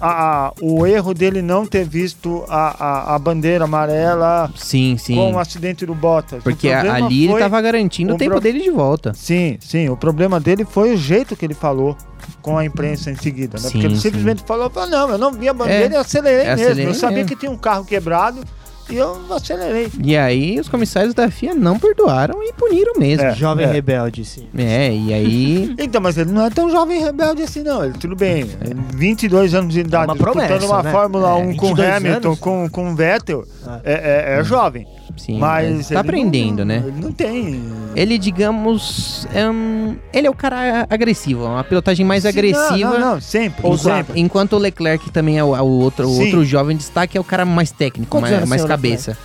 a, 0.00 0.46
a- 0.48 0.52
o 0.60 0.86
erro 0.86 1.12
dele 1.14 1.42
não 1.42 1.66
ter 1.66 1.84
visto 1.84 2.44
a, 2.48 3.14
a, 3.14 3.18
bandeira 3.18 3.64
amarela 3.64 4.50
sim, 4.56 4.96
sim. 4.98 5.14
com 5.14 5.32
o 5.34 5.38
acidente 5.38 5.84
do 5.84 5.94
Bottas. 5.94 6.42
Porque 6.42 6.68
ali 6.70 7.24
ele 7.24 7.32
foi- 7.32 7.40
tava 7.40 7.60
garantindo 7.60 8.14
o 8.14 8.16
tempo 8.16 8.32
pro- 8.32 8.40
dele 8.40 8.60
de 8.60 8.70
volta. 8.70 9.12
Sim, 9.14 9.56
sim. 9.60 9.88
O 9.88 9.96
problema 9.96 10.38
dele 10.40 10.64
foi 10.64 10.94
o 10.94 10.96
jeito 10.96 11.34
que 11.36 11.44
ele 11.44 11.54
falou 11.54 11.96
com 12.42 12.56
a 12.58 12.64
imprensa 12.64 13.10
em 13.10 13.16
seguida, 13.16 13.56
né? 13.58 13.64
Sim, 13.64 13.72
Porque 13.72 13.86
ele 13.86 13.94
sim. 13.96 14.02
simplesmente 14.02 14.42
falou, 14.46 14.70
falou, 14.70 14.88
não, 14.90 15.10
eu 15.10 15.18
não 15.18 15.32
vi 15.32 15.48
a 15.48 15.54
bandeira 15.54 15.94
É, 15.94 15.96
e 15.98 16.00
acelerei 16.00 16.38
mesmo. 16.46 16.52
acelerei 16.62 16.86
eu 16.86 16.94
sabia 16.94 17.16
mesmo. 17.18 17.28
que 17.30 17.36
tinha 17.36 17.50
um 17.50 17.56
carro 17.58 17.84
quebrado 17.84 18.40
e 18.90 18.96
eu 18.96 19.16
acelerei. 19.30 19.88
E 20.02 20.16
aí 20.16 20.58
os 20.60 20.68
comissários 20.68 21.14
da 21.14 21.30
FIA 21.30 21.54
não 21.54 21.78
perdoaram 21.78 22.42
e 22.42 22.52
puniram 22.52 22.92
mesmo. 22.98 23.24
É. 23.26 23.34
Jovem 23.34 23.66
rebelde, 23.66 24.24
sim. 24.24 24.46
É, 24.56 24.92
e 24.92 25.12
aí. 25.14 25.74
Então, 25.88 26.00
mas 26.00 26.18
ele 26.18 26.30
não 26.32 26.44
é 26.44 26.50
tão 26.50 26.70
jovem 26.70 27.00
rebelde 27.02 27.42
assim, 27.42 27.62
não. 27.62 27.84
Ele, 27.84 27.94
tudo 27.94 28.14
bem, 28.16 28.40
ele, 28.60 28.76
22 28.94 29.54
anos 29.54 29.72
de 29.72 29.80
idade, 29.80 30.04
uma 30.06 30.16
promessa, 30.16 30.48
disputando 30.58 30.70
uma 30.70 30.82
né? 30.82 30.90
Fórmula 30.92 31.28
É, 31.30 31.34
1 31.34 31.56
com 31.56 31.66
22 31.68 31.96
Hamilton, 31.96 32.28
anos. 32.28 32.40
com, 32.40 32.68
com 32.68 32.94
Vettel, 32.96 33.44
Ah. 33.66 33.80
é, 33.84 33.92
é- 34.36 34.40
é 34.40 34.44
jovem. 34.44 34.86
Sim, 35.18 35.38
Mas 35.38 35.88
tá 35.88 35.94
ele 35.94 36.00
aprendendo, 36.00 36.58
não- 36.60 36.64
né? 36.66 36.84
Ele 36.86 37.00
não 37.00 37.12
tem. 37.12 37.62
Ele, 37.94 38.16
digamos. 38.18 39.26
é 39.34 39.48
um- 39.50 39.96
ele 40.12 40.26
é 40.26 40.30
o 40.30 40.34
cara 40.34 40.86
agressivo, 40.88 41.44
é 41.44 41.48
uma 41.48 41.64
pilotagem 41.64 42.06
mais 42.06 42.22
Sim, 42.22 42.28
agressiva. 42.28 42.90
Não, 42.90 42.98
não, 43.00 43.14
não, 43.14 43.20
sempre. 43.20 43.66
Ousado. 43.66 43.96
sempre. 44.06 44.20
Enquanto 44.20 44.54
o 44.54 44.58
Leclerc 44.58 45.10
também 45.10 45.38
é 45.38 45.44
o, 45.44 45.48
o 45.48 45.80
outro, 45.80 46.08
o 46.08 46.14
Sim. 46.14 46.24
outro 46.24 46.44
jovem 46.44 46.76
destaque, 46.76 47.18
é 47.18 47.20
o 47.20 47.24
cara 47.24 47.44
mais 47.44 47.70
técnico, 47.70 48.10
Quantos 48.10 48.30
mais, 48.30 48.48
mais 48.48 48.64
cabeça. 48.64 49.16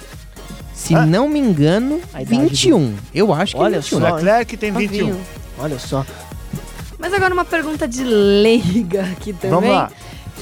Se 0.74 0.96
Ah. 0.96 1.06
não 1.06 1.30
me 1.30 1.40
engano, 1.40 2.02
A 2.14 2.22
idade 2.24 2.42
21. 2.42 2.94
Eu 3.14 3.34
acho 3.34 3.56
que 3.56 3.62
Olha 3.62 3.78
é 3.78 3.80
21. 3.80 4.00
só. 4.00 4.16
Leclerc 4.16 4.58
tem 4.58 4.72
21. 4.72 5.08
Novinho. 5.08 5.22
Olha 5.60 5.80
só. 5.80 6.06
Mas 7.00 7.14
agora 7.14 7.34
uma 7.34 7.46
pergunta 7.46 7.88
de 7.88 8.04
leiga 8.04 9.04
aqui 9.04 9.34
também. 9.34 9.52
Vamos 9.52 9.70
lá. 9.70 9.92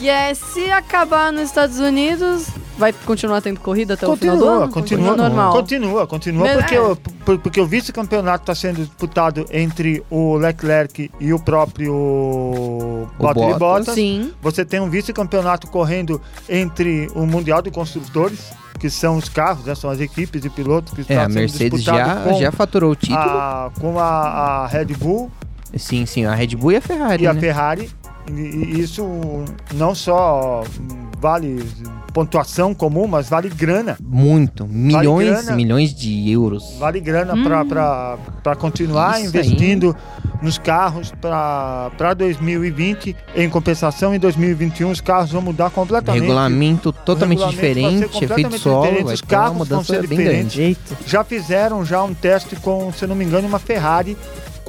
Que 0.01 0.09
é, 0.09 0.33
se 0.33 0.71
acabar 0.71 1.31
nos 1.31 1.43
Estados 1.43 1.77
Unidos, 1.77 2.47
vai 2.75 2.91
continuar 2.91 3.39
tendo 3.39 3.59
corrida 3.59 3.93
até 3.93 4.07
o 4.07 4.15
final 4.15 4.35
do 4.35 4.41
Continua, 4.41 4.63
ano? 4.63 4.73
continua, 4.73 5.15
normal. 5.15 5.53
continua, 5.53 6.07
continua, 6.07 6.43
Mas, 6.47 6.57
porque, 6.57 6.73
é. 6.75 6.81
o, 6.81 6.95
por- 6.95 7.37
porque 7.37 7.61
o 7.61 7.67
vice-campeonato 7.67 8.41
está 8.41 8.55
sendo 8.55 8.77
disputado 8.83 9.45
entre 9.51 10.03
o 10.09 10.37
Leclerc 10.37 11.11
e 11.19 11.31
o 11.31 11.39
próprio 11.39 13.07
Valtteri 13.19 13.45
Bottas. 13.49 13.59
Bottas. 13.59 13.93
Sim. 13.93 14.33
Você 14.41 14.65
tem 14.65 14.79
um 14.79 14.89
vice-campeonato 14.89 15.67
correndo 15.67 16.19
entre 16.49 17.07
o 17.13 17.27
Mundial 17.27 17.61
de 17.61 17.69
Construtores, 17.69 18.39
que 18.79 18.89
são 18.89 19.17
os 19.17 19.29
carros, 19.29 19.65
né, 19.65 19.75
são 19.75 19.91
as 19.91 19.99
equipes 19.99 20.41
de 20.41 20.49
pilotos 20.49 20.93
que 20.95 21.01
É, 21.01 21.03
estão 21.03 21.17
a 21.19 21.23
sendo 21.25 21.33
Mercedes 21.35 21.83
já, 21.83 22.15
com, 22.23 22.39
já 22.39 22.51
faturou 22.51 22.93
o 22.93 22.95
título. 22.95 23.19
a, 23.19 23.69
com 23.79 23.99
a, 23.99 24.03
a 24.63 24.67
Red 24.67 24.85
Bull 24.97 25.29
Sim, 25.77 26.05
sim, 26.05 26.25
a 26.25 26.33
Red 26.35 26.47
Bull 26.57 26.73
e 26.73 26.75
a 26.75 26.81
Ferrari, 26.81 27.23
e 27.23 27.27
a 27.27 27.33
né? 27.33 27.39
Ferrari. 27.39 27.89
E, 28.29 28.79
isso 28.79 29.05
não 29.73 29.95
só 29.95 30.63
vale 31.19 31.63
pontuação 32.13 32.73
comum, 32.73 33.07
mas 33.07 33.29
vale 33.29 33.49
grana. 33.49 33.97
Muito. 34.01 34.67
Milhões, 34.67 35.29
grana. 35.29 35.55
milhões 35.55 35.93
de 35.93 36.29
euros. 36.29 36.75
Vale 36.77 36.99
grana 36.99 37.33
Hum. 37.33 37.43
para 37.43 38.55
continuar 38.57 39.19
Isso 39.19 39.27
investindo 39.29 39.95
nos 40.41 40.57
carros 40.57 41.13
para 41.21 42.13
2020. 42.13 43.15
Em 43.35 43.49
compensação, 43.49 44.13
em 44.13 44.19
2021, 44.19 44.89
os 44.91 44.99
carros 44.99 45.31
vão 45.31 45.41
mudar 45.41 45.69
completamente. 45.69 46.21
Regulamento 46.21 46.91
totalmente 46.91 47.39
regulamento 47.39 47.55
diferente, 48.09 48.23
efeito 48.23 48.59
solo, 48.59 48.87
diferente, 48.87 49.13
os 49.13 49.21
carros 49.21 49.67
vão 49.67 49.83
ser 49.83 50.05
bem 50.07 50.17
diferentes. 50.17 50.77
Já 51.05 51.23
fizeram 51.23 51.85
já 51.85 52.03
um 52.03 52.13
teste 52.13 52.55
com, 52.57 52.91
se 52.91 53.07
não 53.07 53.15
me 53.15 53.23
engano, 53.23 53.47
uma 53.47 53.59
Ferrari 53.59 54.17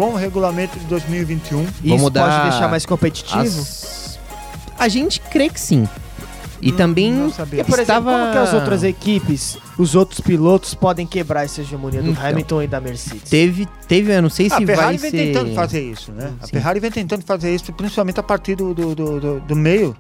com 0.02 0.14
o 0.14 0.16
regulamento 0.16 0.78
de 0.78 0.85
2021. 0.87 1.62
Isso 1.85 1.99
mudar 1.99 2.28
pode 2.40 2.50
deixar 2.50 2.68
mais 2.68 2.85
competitivo? 2.85 3.38
As- 3.61 4.18
A 4.78 4.88
gente 4.88 5.21
crê 5.21 5.49
que 5.49 5.61
sim. 5.61 5.87
E 6.61 6.71
Hum, 6.73 6.76
também. 6.76 7.12
E, 7.28 7.32
por 7.64 7.78
exemplo, 7.78 7.80
estava... 7.80 8.11
como 8.12 8.32
que 8.32 8.38
as 8.38 8.52
outras 8.54 8.82
equipes, 8.85 9.59
os 9.76 9.94
outros 9.97 10.21
pilotos 10.21 10.75
podem 10.75 11.04
quebrar 11.06 11.44
essa 11.44 11.61
hegemonia 11.61 12.00
do 12.02 12.11
Então. 12.11 12.25
Hamilton 12.25 12.62
e 12.62 12.66
da 12.68 12.80
Mercedes? 12.80 13.28
Teve, 13.28 13.66
teve, 13.88 14.12
eu 14.16 14.23
não 14.23 14.30
sei 14.30 14.47
A 14.47 14.56
se 14.59 14.66
Ferrari 14.66 14.97
vai 14.97 14.99
vem 14.99 15.11
ser... 15.11 15.26
tentando 15.32 15.54
fazer 15.54 15.80
isso, 15.82 16.12
né? 16.12 16.32
A 16.40 16.47
Sim. 16.47 16.52
Ferrari 16.52 16.78
vem 16.80 16.90
tentando 16.90 17.25
fazer 17.25 17.52
isso, 17.54 17.73
principalmente 17.73 18.18
a 18.21 18.23
partir 18.23 18.54
do, 18.54 18.73
do, 18.75 18.94
do, 18.94 19.21
do- 19.21 19.40
do 19.40 19.56
meio 19.56 19.97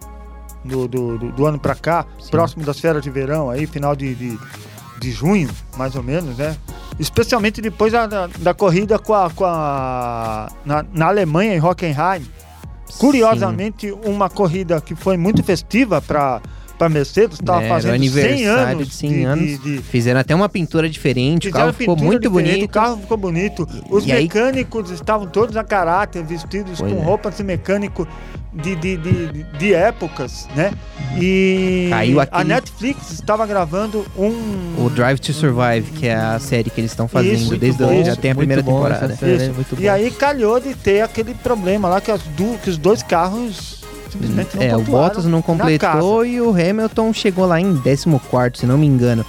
do, 0.64 0.86
do, 0.86 1.18
do- 1.18 1.32
do 1.32 1.46
ano 1.46 1.58
pra 1.58 1.74
cá, 1.74 2.06
Sim. 2.20 2.30
próximo 2.30 2.64
das 2.64 2.78
férias 2.78 3.02
de 3.02 3.10
verão, 3.10 3.50
aí, 3.50 3.66
final 3.66 3.96
de, 3.96 4.14
de, 4.14 4.38
de 5.02 5.10
junho, 5.10 5.50
mais 5.76 5.96
ou 5.96 6.02
menos, 6.02 6.36
né? 6.38 6.56
Especialmente 6.98 7.60
depois 7.60 7.92
da, 7.92 8.06
da, 8.06 8.26
da 8.38 8.54
corrida 8.54 8.98
com 8.98 9.12
a, 9.12 9.28
com 9.30 9.44
a, 9.44 10.48
na, 10.64 10.84
na 10.92 11.06
Alemanha, 11.08 11.54
em 11.54 11.60
Hockenheim. 11.60 12.24
Curiosamente, 12.98 13.90
uma 14.04 14.30
corrida 14.30 14.80
que 14.80 14.94
foi 14.94 15.16
muito 15.16 15.42
festiva 15.42 16.00
para 16.00 16.40
para 16.82 16.88
Mercedes, 16.88 17.38
estava 17.38 17.62
É, 17.62 17.68
fazendo 17.68 17.90
100 17.92 17.94
aniversário 17.96 18.50
anos 18.74 18.88
de 18.88 18.94
100 18.94 19.24
anos. 19.24 19.44
de- 19.46 19.58
de, 19.58 19.82
Fizeram 19.82 20.18
até 20.18 20.34
uma 20.34 20.48
pintura 20.48 20.88
diferente, 20.90 21.48
o 21.48 21.52
carro 21.52 21.72
ficou 21.72 21.96
muito 21.96 22.28
bonito. 22.28 22.64
O 22.64 22.68
carro 22.68 22.96
ficou 22.98 23.16
bonito. 23.16 23.68
Os 23.88 24.04
E 24.04 24.10
aí- 24.10 24.22
mecânicos 24.24 24.90
estavam 24.90 25.26
todos 25.28 25.56
a 25.56 25.62
caráter, 25.62 26.24
vestidos 26.24 26.80
Pois 26.80 26.92
com 26.92 26.98
é. 27.00 27.04
roupas 27.04 27.36
de 27.36 27.44
mecânico 27.44 28.06
de, 28.52 28.74
de, 28.76 28.96
de, 28.96 29.42
de 29.58 29.72
épocas, 29.74 30.46
né? 30.56 30.72
E 31.20 31.86
Caiu 31.90 32.20
a 32.20 32.24
aquele- 32.24 32.44
Netflix 32.44 33.12
estava 33.12 33.46
gravando 33.46 34.04
um. 34.18 34.84
O 34.84 34.90
Drive 34.90 35.20
to 35.20 35.32
Survive, 35.32 35.90
que 35.92 36.08
é 36.08 36.14
a 36.16 36.38
série 36.38 36.68
que 36.68 36.80
eles 36.80 36.90
estão 36.90 37.06
fazendo 37.06 37.34
Isso, 37.36 37.56
desde 37.56 37.82
a, 37.82 37.86
bom, 37.86 38.04
já 38.04 38.16
tem 38.16 38.32
a 38.32 38.34
primeira 38.34 38.62
temporada. 38.62 39.14
série, 39.16 39.52
E 39.78 39.88
aí 39.88 40.10
calhou 40.10 40.58
de 40.60 40.74
ter 40.74 41.00
aquele 41.02 41.32
problema 41.34 41.88
lá 41.88 42.00
que, 42.00 42.10
as 42.10 42.22
du- 42.22 42.58
que 42.62 42.68
os 42.70 42.76
dois 42.76 43.02
carros 43.02 43.81
simplesmente 44.12 44.56
não 44.56 44.62
É, 44.62 44.76
o 44.76 44.80
Bottas 44.82 45.24
não 45.24 45.42
completou 45.42 46.24
e 46.24 46.40
o 46.40 46.50
Hamilton 46.50 47.12
chegou 47.12 47.46
lá 47.46 47.60
em 47.60 47.74
14, 47.76 48.60
se 48.60 48.66
não 48.66 48.78
me 48.78 48.86
engano. 48.86 49.24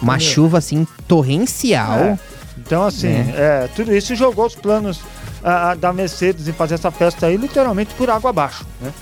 Uma 0.00 0.12
Meu. 0.14 0.20
chuva 0.20 0.58
assim 0.58 0.86
torrencial. 1.06 1.98
É. 1.98 2.18
Então, 2.56 2.84
assim, 2.84 3.08
é, 3.08 3.68
tudo 3.74 3.94
isso 3.94 4.14
jogou 4.14 4.44
os 4.46 4.54
planos 4.54 5.00
ah, 5.42 5.70
ah, 5.70 5.74
da 5.74 5.92
Mercedes 5.92 6.48
em 6.48 6.52
fazer 6.52 6.74
essa 6.74 6.90
festa 6.90 7.26
aí 7.26 7.36
literalmente 7.36 7.94
por 7.94 8.10
água 8.10 8.30
abaixo, 8.30 8.66
né? 8.80 8.92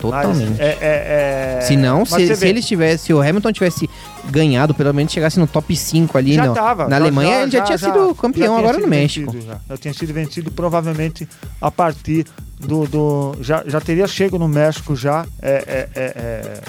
Totalmente. 0.00 0.50
Mas, 0.50 0.60
é, 0.60 0.78
é, 0.80 1.58
é... 1.58 1.60
Se 1.62 1.76
não, 1.76 2.04
se, 2.06 2.34
se 2.36 2.46
eles 2.46 2.64
tivesse, 2.66 3.06
se 3.06 3.12
o 3.14 3.20
Hamilton 3.20 3.52
tivesse 3.52 3.90
ganhado, 4.30 4.72
pelo 4.74 4.92
menos 4.94 5.12
chegasse 5.12 5.38
no 5.38 5.46
top 5.46 5.74
5 5.76 6.16
ali 6.16 6.34
já 6.34 6.46
no- 6.46 6.54
tava, 6.54 6.84
na 6.84 6.96
já- 6.96 7.02
Alemanha, 7.02 7.42
ele 7.42 7.50
já, 7.50 7.62
tinha 7.62 7.78
sido 7.78 8.14
campeão 8.14 8.54
já 8.54 8.60
agora 8.60 8.78
no 8.78 8.86
México. 8.86 9.32
vencido 9.32 9.46
já. 9.52 9.58
já 9.68 9.76
tinha 9.76 9.94
sido 9.94 10.12
vencido 10.14 10.50
provavelmente 10.52 11.28
a 11.60 11.70
partir 11.70 12.26
do. 12.66 12.86
do 12.86 13.36
já, 13.40 13.62
já 13.66 13.80
teria 13.80 14.06
chego 14.06 14.38
no 14.38 14.48
México 14.48 14.94
já 14.96 15.26
é, 15.40 15.50
é, 15.50 15.88
é, 15.94 16.04
é, 16.04 16.62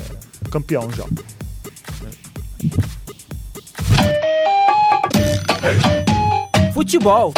campeão 0.50 0.90
já. 0.92 1.06
Futebol. 6.74 7.34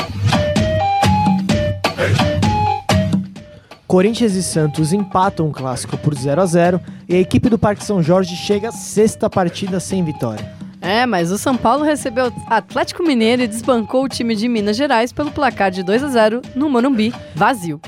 Corinthians 3.87 4.33
e 4.33 4.43
Santos 4.43 4.91
empatam 4.91 5.47
um 5.47 5.51
clássico 5.51 5.97
por 5.97 6.15
0 6.15 6.41
a 6.41 6.45
0 6.45 6.81
e 7.07 7.15
a 7.15 7.19
equipe 7.19 7.49
do 7.49 7.57
Parque 7.57 7.83
São 7.83 8.01
Jorge 8.01 8.35
chega 8.35 8.69
à 8.69 8.71
sexta 8.71 9.29
partida 9.29 9.79
sem 9.79 10.03
vitória. 10.03 10.53
É, 10.81 11.05
mas 11.05 11.31
o 11.31 11.37
São 11.37 11.55
Paulo 11.55 11.83
recebeu 11.83 12.27
o 12.27 12.33
Atlético 12.47 13.03
Mineiro 13.03 13.41
e 13.41 13.47
desbancou 13.47 14.03
o 14.03 14.09
time 14.09 14.35
de 14.35 14.47
Minas 14.47 14.75
Gerais 14.75 15.11
pelo 15.11 15.31
placar 15.31 15.71
de 15.71 15.81
2 15.81 16.03
a 16.03 16.07
0 16.09 16.41
no 16.55 16.69
Morumbi, 16.69 17.13
vazio. 17.33 17.79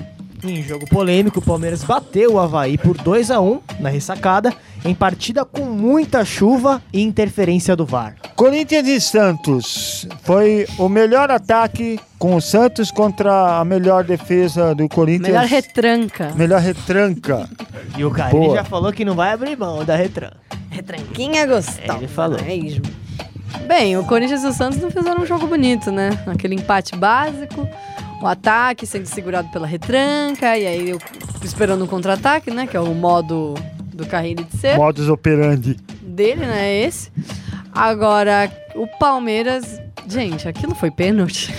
Em 0.43 0.61
jogo 0.61 0.87
polêmico, 0.87 1.39
o 1.39 1.41
Palmeiras 1.41 1.83
bateu 1.83 2.33
o 2.33 2.39
Havaí 2.39 2.77
por 2.77 2.95
2 2.97 3.31
a 3.31 3.41
1 3.41 3.59
na 3.79 3.89
ressacada, 3.89 4.53
em 4.85 4.93
partida 4.93 5.43
com 5.43 5.63
muita 5.65 6.23
chuva 6.23 6.81
e 6.93 7.01
interferência 7.01 7.75
do 7.75 7.85
VAR. 7.85 8.15
Corinthians 8.35 8.87
e 8.87 9.01
Santos. 9.01 10.07
Foi 10.21 10.67
o 10.77 10.87
melhor 10.87 11.31
ataque 11.31 11.99
com 12.19 12.35
o 12.35 12.41
Santos 12.41 12.91
contra 12.91 13.59
a 13.59 13.65
melhor 13.65 14.03
defesa 14.03 14.75
do 14.75 14.87
Corinthians. 14.87 15.27
Melhor 15.29 15.45
retranca. 15.45 16.31
Melhor 16.35 16.61
retranca. 16.61 17.49
E 17.97 18.05
o 18.05 18.11
Carilli 18.11 18.45
Boa. 18.45 18.57
já 18.57 18.63
falou 18.63 18.93
que 18.93 19.03
não 19.03 19.15
vai 19.15 19.33
abrir 19.33 19.57
mão 19.57 19.83
da 19.83 19.95
retran. 19.95 20.31
Retranquinha 20.69 21.47
gostosa. 21.47 21.97
Ele 21.97 22.07
falou. 22.07 22.41
mesmo. 22.43 22.83
Bem, 23.67 23.97
o 23.97 24.03
Corinthians 24.03 24.43
e 24.43 24.47
o 24.47 24.53
Santos 24.53 24.79
não 24.79 24.91
fizeram 24.91 25.21
um 25.21 25.25
jogo 25.25 25.47
bonito, 25.47 25.91
né? 25.91 26.09
Aquele 26.27 26.55
empate 26.55 26.95
básico, 26.95 27.67
o 28.21 28.27
ataque 28.27 28.85
sendo 28.85 29.05
segurado 29.05 29.49
pela 29.49 29.67
retranca, 29.67 30.57
e 30.57 30.65
aí 30.65 30.89
eu 30.89 30.99
esperando 31.43 31.83
um 31.83 31.87
contra-ataque, 31.87 32.51
né? 32.51 32.67
Que 32.67 32.75
é 32.75 32.79
o 32.79 32.93
modo 32.93 33.55
do 33.93 34.05
Carrilho 34.05 34.43
de 34.45 34.57
ser. 34.57 34.77
Modus 34.77 35.09
operandi. 35.09 35.77
dele, 36.01 36.45
né? 36.45 36.73
Esse. 36.81 37.11
Agora, 37.71 38.51
o 38.75 38.87
Palmeiras. 38.99 39.79
Gente, 40.07 40.47
aquilo 40.47 40.73
foi 40.73 40.89
pênalti. 40.89 41.53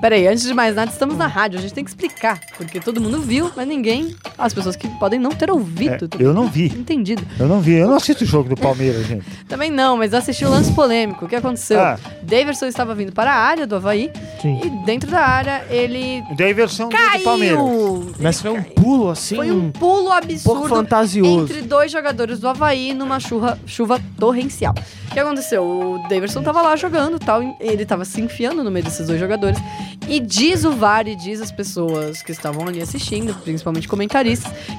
Peraí, 0.00 0.26
antes 0.26 0.44
de 0.44 0.54
mais 0.54 0.74
nada, 0.74 0.90
estamos 0.90 1.16
na 1.16 1.26
rádio, 1.26 1.58
a 1.58 1.62
gente 1.62 1.74
tem 1.74 1.84
que 1.84 1.90
explicar. 1.90 2.40
Porque 2.56 2.80
todo 2.80 3.00
mundo 3.00 3.20
viu, 3.20 3.50
mas 3.56 3.66
ninguém. 3.66 4.14
As 4.38 4.54
pessoas 4.54 4.76
que 4.76 4.86
podem 4.98 5.18
não 5.18 5.30
ter 5.30 5.50
ouvido. 5.50 6.08
É, 6.18 6.22
eu 6.22 6.32
não 6.32 6.46
vi. 6.46 6.66
Entendido. 6.66 7.26
Eu 7.38 7.48
não 7.48 7.60
vi, 7.60 7.72
eu 7.74 7.88
não 7.88 7.96
assisto 7.96 8.22
o 8.22 8.26
jogo 8.26 8.48
do 8.48 8.56
Palmeiras, 8.56 9.04
gente. 9.06 9.24
Também 9.48 9.70
não, 9.70 9.96
mas 9.96 10.14
assisti 10.14 10.44
o 10.44 10.48
lance 10.50 10.72
polêmico. 10.72 11.24
O 11.24 11.28
que 11.28 11.34
aconteceu? 11.36 11.80
Ah. 11.80 11.98
Daverson 12.22 12.66
estava 12.66 12.94
vindo 12.94 13.10
para 13.12 13.32
a 13.32 13.36
área 13.36 13.66
do 13.66 13.74
Havaí 13.76 14.10
Sim. 14.40 14.60
e 14.64 14.70
dentro 14.86 15.10
da 15.10 15.20
área 15.20 15.64
ele 15.70 16.22
Da 16.36 16.48
inversão 16.48 16.88
do- 16.88 16.96
do 16.96 17.22
Palmeiras. 17.24 17.58
caiu. 17.58 18.12
Mas 18.20 18.40
foi 18.40 18.50
um 18.52 18.62
pulo 18.62 19.10
assim, 19.10 19.36
Foi 19.36 19.50
um 19.50 19.70
pulo 19.72 20.08
um 20.08 20.12
absurdo 20.12 20.68
fantasioso. 20.68 21.44
entre 21.52 21.62
dois 21.62 21.90
jogadores 21.90 22.38
do 22.38 22.48
Havaí 22.48 22.94
numa 22.94 23.18
chuva, 23.18 23.58
chuva 23.66 24.00
torrencial. 24.18 24.74
O 25.10 25.14
que 25.14 25.18
aconteceu? 25.20 25.62
O 25.64 25.98
Daverson 26.08 26.42
tava 26.42 26.60
lá 26.62 26.76
jogando 26.76 27.18
tal, 27.18 27.42
e 27.42 27.54
ele 27.60 27.84
tava 27.86 28.04
se 28.04 28.20
enfiando 28.20 28.62
no 28.62 28.70
meio 28.70 28.84
desses 28.84 29.06
dois 29.06 29.18
jogadores. 29.18 29.58
E 30.06 30.20
diz 30.20 30.64
o 30.64 30.72
VAR 30.72 31.08
e 31.08 31.16
diz 31.16 31.40
as 31.40 31.50
pessoas 31.50 32.22
que 32.22 32.30
estavam 32.30 32.66
ali 32.68 32.80
assistindo, 32.80 33.34
principalmente 33.42 33.88
comentaristas, 33.88 34.27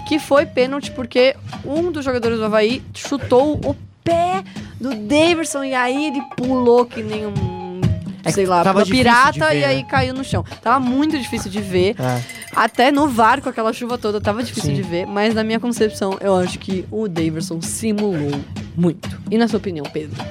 que 0.07 0.19
foi 0.19 0.45
pênalti 0.45 0.91
porque 0.91 1.35
um 1.65 1.91
dos 1.91 2.03
jogadores 2.03 2.37
do 2.37 2.45
Havaí 2.45 2.81
chutou 2.93 3.59
o 3.65 3.75
pé 4.03 4.43
do 4.79 4.95
Daverson 4.95 5.63
e 5.63 5.73
aí 5.73 6.05
ele 6.05 6.21
pulou 6.35 6.85
que 6.85 7.01
nem 7.01 7.25
um. 7.27 7.79
É 8.23 8.31
sei 8.31 8.45
lá, 8.45 8.63
tava 8.63 8.85
pirata 8.85 9.47
ver, 9.49 9.59
e 9.59 9.63
aí 9.63 9.77
né? 9.77 9.87
caiu 9.89 10.13
no 10.13 10.23
chão. 10.23 10.43
Tava 10.61 10.79
muito 10.79 11.17
difícil 11.17 11.49
de 11.49 11.61
ver. 11.61 11.95
É. 11.99 12.21
Até 12.55 12.91
no 12.91 13.07
VAR, 13.07 13.41
com 13.41 13.49
aquela 13.49 13.71
chuva 13.71 13.97
toda, 13.97 14.19
tava 14.19 14.43
difícil 14.43 14.71
Sim. 14.71 14.75
de 14.75 14.81
ver, 14.81 15.05
mas 15.05 15.33
na 15.33 15.43
minha 15.43 15.59
concepção, 15.59 16.17
eu 16.19 16.35
acho 16.35 16.59
que 16.59 16.85
o 16.91 17.07
Daverson 17.07 17.61
simulou 17.61 18.41
muito. 18.75 19.21
E 19.29 19.37
na 19.37 19.47
sua 19.47 19.57
opinião, 19.57 19.85
Pedro? 19.85 20.21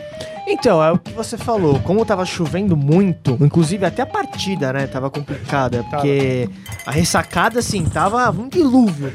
Então, 0.50 0.82
é 0.82 0.90
o 0.90 0.98
que 0.98 1.12
você 1.12 1.36
falou. 1.36 1.78
Como 1.80 2.04
tava 2.06 2.24
chovendo 2.24 2.74
muito, 2.74 3.36
inclusive 3.38 3.84
até 3.84 4.00
a 4.00 4.06
partida, 4.06 4.72
né, 4.72 4.86
tava 4.86 5.10
complicada, 5.10 5.84
porque 5.90 6.48
a 6.86 6.90
ressacada, 6.90 7.58
assim, 7.58 7.84
tava 7.84 8.30
um 8.30 8.48
dilúvio. 8.48 9.12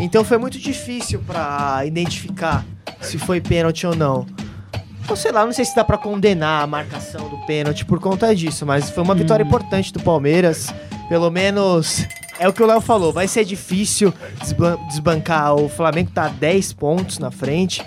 Então 0.00 0.24
foi 0.24 0.36
muito 0.36 0.58
difícil 0.58 1.20
pra 1.24 1.82
identificar 1.86 2.64
se 3.00 3.16
foi 3.18 3.40
pênalti 3.40 3.86
ou 3.86 3.94
não. 3.94 4.26
Ou 5.08 5.14
sei 5.14 5.30
lá, 5.30 5.44
não 5.44 5.52
sei 5.52 5.64
se 5.64 5.76
dá 5.76 5.84
pra 5.84 5.96
condenar 5.96 6.64
a 6.64 6.66
marcação 6.66 7.28
do 7.28 7.36
pênalti 7.46 7.84
por 7.84 8.00
conta 8.00 8.34
disso, 8.34 8.66
mas 8.66 8.90
foi 8.90 9.04
uma 9.04 9.14
vitória 9.14 9.44
importante 9.44 9.92
do 9.92 10.00
Palmeiras. 10.00 10.74
Pelo 11.08 11.30
menos 11.30 12.06
é 12.38 12.48
o 12.48 12.52
que 12.52 12.62
o 12.62 12.66
Léo 12.66 12.80
falou, 12.80 13.12
vai 13.12 13.28
ser 13.28 13.44
difícil 13.44 14.12
desban- 14.40 14.76
desbancar. 14.88 15.54
O 15.54 15.68
Flamengo 15.68 16.10
tá 16.12 16.28
10 16.28 16.72
pontos 16.72 17.18
na 17.18 17.30
frente, 17.30 17.82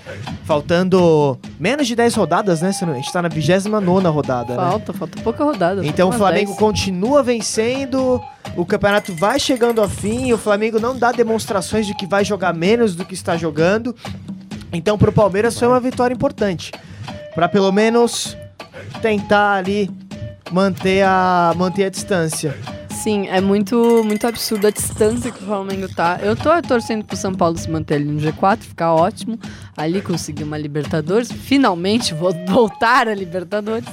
faltando 0.45 1.37
menos 1.59 1.85
de 1.87 1.95
10 1.95 2.15
rodadas, 2.15 2.61
né? 2.61 2.69
A 2.69 2.93
gente 2.95 3.11
tá 3.11 3.21
na 3.21 3.27
29 3.27 4.07
rodada, 4.07 4.55
né? 4.55 4.63
Falta, 4.69 4.93
falta 4.93 5.21
pouca 5.21 5.43
rodada. 5.43 5.85
Então 5.85 6.09
o 6.09 6.11
Flamengo 6.13 6.51
10. 6.51 6.59
continua 6.59 7.21
vencendo, 7.21 8.21
o 8.55 8.65
campeonato 8.65 9.13
vai 9.15 9.39
chegando 9.39 9.81
ao 9.81 9.89
fim, 9.89 10.31
o 10.31 10.37
Flamengo 10.37 10.79
não 10.79 10.97
dá 10.97 11.11
demonstrações 11.11 11.85
de 11.85 11.93
que 11.93 12.05
vai 12.07 12.23
jogar 12.23 12.53
menos 12.53 12.95
do 12.95 13.03
que 13.03 13.13
está 13.13 13.35
jogando. 13.35 13.95
Então 14.71 14.97
pro 14.97 15.11
Palmeiras 15.11 15.57
foi 15.57 15.67
uma 15.67 15.79
vitória 15.79 16.13
importante, 16.13 16.71
Pra 17.35 17.47
pelo 17.49 17.71
menos 17.71 18.35
tentar 19.01 19.53
ali 19.55 19.89
manter 20.51 21.03
a 21.03 21.53
manter 21.55 21.83
a 21.85 21.89
distância. 21.89 22.57
Sim, 23.07 23.25
é 23.29 23.39
muito, 23.39 24.03
muito 24.03 24.27
absurdo 24.27 24.67
a 24.67 24.69
distância 24.69 25.31
que 25.31 25.41
o 25.41 25.45
Flamengo 25.47 25.87
tá. 25.87 26.19
Eu 26.21 26.35
tô 26.35 26.61
torcendo 26.61 27.05
pro 27.05 27.15
São 27.15 27.33
Paulo 27.33 27.57
se 27.57 27.69
manter 27.71 27.93
ali 27.95 28.03
no 28.03 28.19
G4, 28.19 28.57
ficar 28.59 28.93
ótimo. 28.93 29.39
Ali 29.77 30.01
conseguir 30.01 30.43
uma 30.43 30.57
Libertadores. 30.57 31.31
Finalmente 31.31 32.13
vo- 32.13 32.33
voltar 32.51 33.07
a 33.07 33.13
Libertadores. 33.15 33.87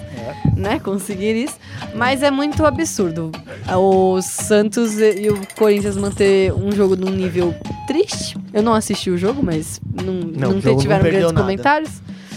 Né? 0.57 0.81
Conseguir 0.81 1.37
isso. 1.45 1.57
Mas 1.95 2.25
é 2.25 2.31
muito 2.33 2.67
absurdo. 2.67 3.31
O 3.73 4.21
Santos 4.21 4.99
e 4.99 5.29
o 5.31 5.41
Corinthians 5.57 5.97
manter 5.97 6.53
um 6.53 6.73
jogo 6.73 6.97
num 6.97 7.11
nível 7.13 7.55
triste. 7.87 8.37
Eu 8.53 8.65
não 8.65 8.75
assisti 8.75 9.11
o 9.11 9.17
jogo, 9.17 9.45
mas 9.45 9.81
não, 9.95 10.13
Não, 10.13 10.51
não, 10.51 10.53
não 10.55 10.77
tiveram 10.77 11.03
perdeu 11.03 11.03
grandes 11.13 11.23
nada. 11.33 11.41
comentários. 11.41 11.91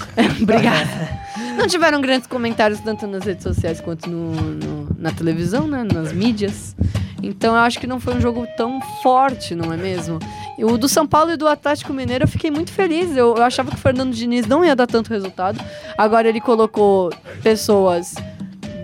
Obrigada. 0.44 1.10
Não 1.58 1.68
tiveram 1.68 2.00
grandes 2.02 2.28
comentários 2.28 2.80
tanto 2.80 3.08
nas 3.08 3.24
redes 3.24 3.44
sociais 3.44 3.82
quanto 3.82 4.10
no, 4.10 4.32
no- 4.34 4.88
na 4.98 5.12
televisão, 5.12 5.68
né? 5.68 5.84
Nas 5.92 6.12
mídias. 6.14 6.76
Então 7.22 7.56
eu 7.56 7.62
acho 7.62 7.80
que 7.80 7.88
não 7.88 8.00
foi 8.00 8.16
um 8.16 8.22
jogo 8.22 8.48
tão 8.56 8.80
forte, 9.02 9.56
não 9.56 9.74
é 9.74 9.78
mesmo? 9.78 10.20
O 10.60 10.78
do 10.78 10.88
São 10.88 11.08
Paulo 11.08 11.32
e 11.32 11.38
do 11.38 11.48
Atlético 11.48 11.92
Mineiro 11.94 12.24
eu 12.26 12.28
fiquei 12.28 12.52
muito 12.52 12.72
feliz. 12.72 13.16
Eu, 13.18 13.36
eu 13.36 13.44
achava 13.44 13.70
que 13.72 13.76
o 13.76 13.80
Fernando 13.80 14.14
Diniz 14.14 14.46
não 14.46 14.64
ia 14.64 14.76
dar 14.76 14.86
tanto 14.88 15.10
resultado. 15.10 15.60
Agora 15.98 16.28
ele 16.30 16.40
colocou 16.40 17.12
pessoas 17.42 18.14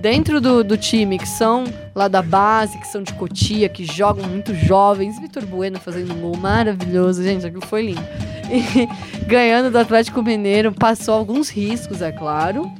dentro 0.01 0.42
do, 0.42 0.63
do 0.63 0.75
time 0.77 1.18
que 1.20 1.27
são 1.27 1.63
lá 1.96 2.08
da 2.08 2.22
base, 2.22 2.78
que 2.78 2.88
são 2.88 3.04
de 3.04 3.14
Cotia, 3.14 3.70
que 3.70 3.86
jogam 3.86 4.28
muito 4.28 4.54
jovens. 4.54 5.20
Vitor 5.20 5.46
Bueno 5.46 5.80
fazendo 5.80 6.14
um 6.14 6.22
gol 6.22 6.38
maravilhoso, 6.38 7.24
gente, 7.24 7.46
aquilo 7.46 7.66
foi 7.66 7.88
lindo. 7.88 8.02
E 8.50 8.88
ganhando 9.26 9.72
do 9.72 9.78
Atlético 9.78 10.22
Mineiro, 10.22 10.72
passou 10.72 11.14
alguns 11.16 11.50
riscos, 11.50 12.02
é 12.02 12.12
claro. 12.12 12.72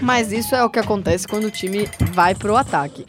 Mas 0.00 0.32
isso 0.32 0.54
é 0.54 0.62
o 0.62 0.70
que 0.70 0.78
acontece 0.78 1.26
quando 1.26 1.44
o 1.44 1.50
time 1.50 1.88
vai 2.12 2.34
pro 2.34 2.56
ataque. 2.56 3.04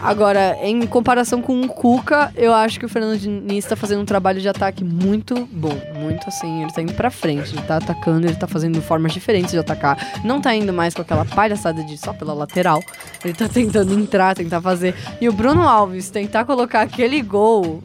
Agora, 0.00 0.56
em 0.62 0.86
comparação 0.86 1.40
com 1.40 1.60
o 1.62 1.68
Cuca, 1.68 2.32
eu 2.36 2.52
acho 2.52 2.78
que 2.78 2.86
o 2.86 2.88
Fernando 2.88 3.18
Diniz 3.18 3.64
tá 3.64 3.76
fazendo 3.76 4.02
um 4.02 4.04
trabalho 4.04 4.40
de 4.40 4.48
ataque 4.48 4.84
muito 4.84 5.48
bom. 5.50 5.76
Muito 5.94 6.28
assim, 6.28 6.62
ele 6.62 6.72
tá 6.72 6.82
indo 6.82 6.94
pra 6.94 7.10
frente, 7.10 7.54
ele 7.54 7.62
tá 7.62 7.76
atacando, 7.76 8.26
ele 8.26 8.36
tá 8.36 8.46
fazendo 8.46 8.80
formas 8.82 9.12
diferentes 9.12 9.52
de 9.52 9.58
atacar. 9.58 9.96
Não 10.24 10.40
tá 10.40 10.54
indo 10.54 10.72
mais 10.72 10.94
com 10.94 11.02
aquela 11.02 11.24
palhaçada 11.24 11.82
de 11.82 11.96
só 11.96 12.12
pela 12.12 12.34
lateral. 12.34 12.82
Ele 13.24 13.34
tá 13.34 13.48
tentando 13.48 13.92
entrar, 13.94 14.34
tentar 14.34 14.60
fazer. 14.60 14.94
E 15.20 15.28
o 15.28 15.32
Bruno 15.32 15.62
Alves 15.62 16.10
tentar 16.10 16.44
colocar 16.44 16.82
aquele 16.82 17.22
gol, 17.22 17.82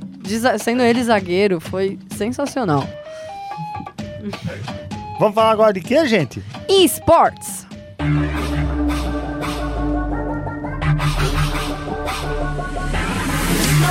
sendo 0.59 0.83
ele 0.83 1.03
zagueiro, 1.03 1.59
foi 1.59 1.97
sensacional. 2.15 2.87
Vamos 5.19 5.35
falar 5.35 5.51
agora 5.51 5.73
de 5.73 5.81
quê, 5.81 6.05
gente? 6.07 6.41
eSports. 6.69 7.67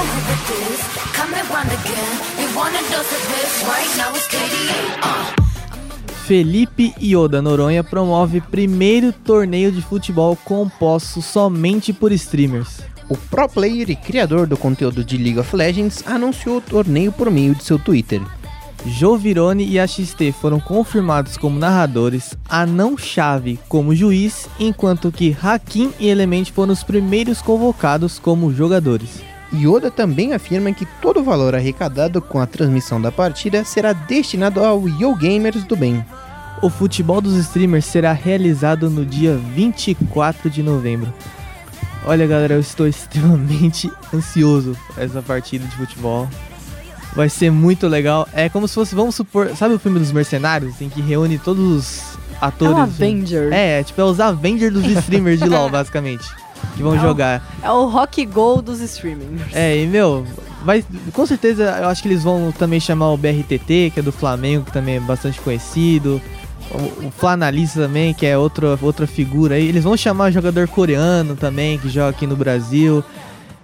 Know 0.09 0.21
who 0.21 0.33
it 0.33 0.73
is. 0.73 0.81
Coming 1.13 1.47
round 1.53 1.71
again. 1.73 2.13
You 2.41 2.49
want 2.57 2.75
a 2.75 2.83
dose 2.91 3.13
of 3.13 3.23
this 3.33 3.53
right 3.69 3.91
now? 3.97 4.11
It's 4.15 4.29
KDA. 4.29 4.81
Uh. 5.03 5.35
Felipe 6.27 6.95
Ioda 7.01 7.41
Noronha 7.41 7.83
promove 7.83 8.41
primeiro 8.41 9.13
torneio 9.13 9.73
de 9.73 9.81
futebol 9.81 10.37
composto 10.37 11.23
somente 11.23 11.93
por 11.93 12.13
streamers. 12.13 12.81
O 13.09 13.17
pro 13.17 13.49
player 13.49 13.89
e 13.89 13.97
criador 13.97 14.47
do 14.47 14.57
conteúdo 14.57 15.03
de 15.03 15.17
League 15.17 15.39
of 15.39 15.57
Legends 15.57 16.05
anunciou 16.07 16.59
o 16.59 16.61
torneio 16.61 17.11
por 17.11 17.31
meio 17.31 17.55
de 17.55 17.65
seu 17.65 17.79
Twitter. 17.79 18.21
Jovirone 18.85 19.67
e 19.67 19.79
a 19.81 19.87
XT 19.87 20.33
foram 20.33 20.61
confirmados 20.61 21.39
como 21.39 21.59
narradores, 21.59 22.37
Anão 22.49 22.97
Chave 22.97 23.59
como 23.67 23.95
juiz, 23.95 24.49
enquanto 24.61 25.11
que 25.11 25.37
Hakim 25.43 25.93
e 25.99 26.09
Element 26.09 26.51
foram 26.53 26.75
os 26.75 26.83
primeiros 26.85 27.41
convocados 27.41 28.19
como 28.19 28.53
jogadores. 28.53 29.23
Yoda 29.53 29.91
também 29.91 30.35
afirma 30.35 30.73
que 30.73 30.87
todo 31.01 31.21
o 31.21 31.25
valor 31.25 31.55
arrecadado 31.55 32.21
com 32.21 32.39
a 32.39 32.47
transmissão 32.47 33.01
da 33.01 33.11
partida 33.11 33.65
será 33.65 33.93
destinado 33.93 34.63
ao 34.63 34.87
Yo 34.89 35.15
Gamers 35.15 35.65
do 35.65 35.75
Bem. 35.77 36.05
O 36.61 36.69
futebol 36.69 37.21
dos 37.21 37.35
streamers 37.37 37.87
será 37.87 38.13
realizado 38.13 38.91
no 38.91 39.07
dia 39.07 39.37
24 39.55 40.51
de 40.51 40.63
novembro. 40.63 41.13
Olha, 42.05 42.27
galera, 42.27 42.55
eu 42.55 42.61
estou 42.61 42.87
extremamente 42.89 43.91
ansioso 44.13 44.77
por 44.95 45.03
essa 45.03 45.23
partida 45.23 45.65
de 45.67 45.77
futebol. 45.77 46.29
Vai 47.15 47.29
ser 47.29 47.51
muito 47.51 47.87
legal. 47.89 48.29
É 48.35 48.49
como 48.49 48.69
se 48.69 48.75
fosse, 48.75 48.95
vamos 48.95 49.15
supor, 49.15 49.49
sabe 49.57 49.75
o 49.75 49.79
filme 49.79 49.99
dos 49.99 50.13
mercenários, 50.13 50.81
em 50.81 50.89
que 50.89 51.01
reúne 51.01 51.39
todos 51.39 51.65
os 51.65 52.19
É 52.33 52.37
atores? 52.41 52.77
um 52.77 52.83
Avenger. 52.83 53.53
É, 53.53 53.83
tipo, 53.83 54.01
é 54.01 54.05
os 54.05 54.21
Avengers 54.21 54.73
dos 54.75 54.85
streamers 54.99 55.41
de 55.41 55.49
LoL, 55.49 55.71
basicamente. 55.71 56.27
Que 56.77 56.83
vão 56.83 56.95
É 56.95 56.99
o- 56.99 57.01
jogar. 57.01 57.43
É 57.63 57.71
o 57.71 57.87
rock 57.87 58.25
goal 58.27 58.61
dos 58.63 58.81
streamers. 58.81 59.55
É, 59.55 59.77
e 59.83 59.87
meu, 59.87 60.25
vai, 60.65 60.85
com 61.13 61.27
certeza 61.27 61.65
eu 61.83 61.89
acho 61.89 62.03
que 62.03 62.09
eles 62.09 62.23
vão 62.23 62.53
também 62.57 62.79
chamar 62.81 63.11
o 63.11 63.17
BRTT, 63.17 63.91
que 63.93 64.01
é 64.01 64.03
do 64.03 64.13
Flamengo, 64.13 64.65
que 64.65 64.73
também 64.73 64.97
é 64.97 65.01
bastante 65.01 65.41
conhecido. 65.41 66.21
O, 66.71 67.07
o 67.07 67.11
Flanalista 67.11 67.81
também, 67.81 68.13
que 68.13 68.27
é 68.27 68.37
outra, 68.37 68.79
outra 68.83 69.07
figura 69.07 69.55
aí. 69.55 69.67
Eles 69.67 69.85
vão 69.85 69.97
chamar 69.97 70.31
jogador 70.31 70.69
coreano 70.69 71.35
também, 71.35 71.79
que 71.79 71.89
joga 71.89 72.11
aqui 72.11 72.27
no 72.27 72.37
Brasil. 72.37 73.03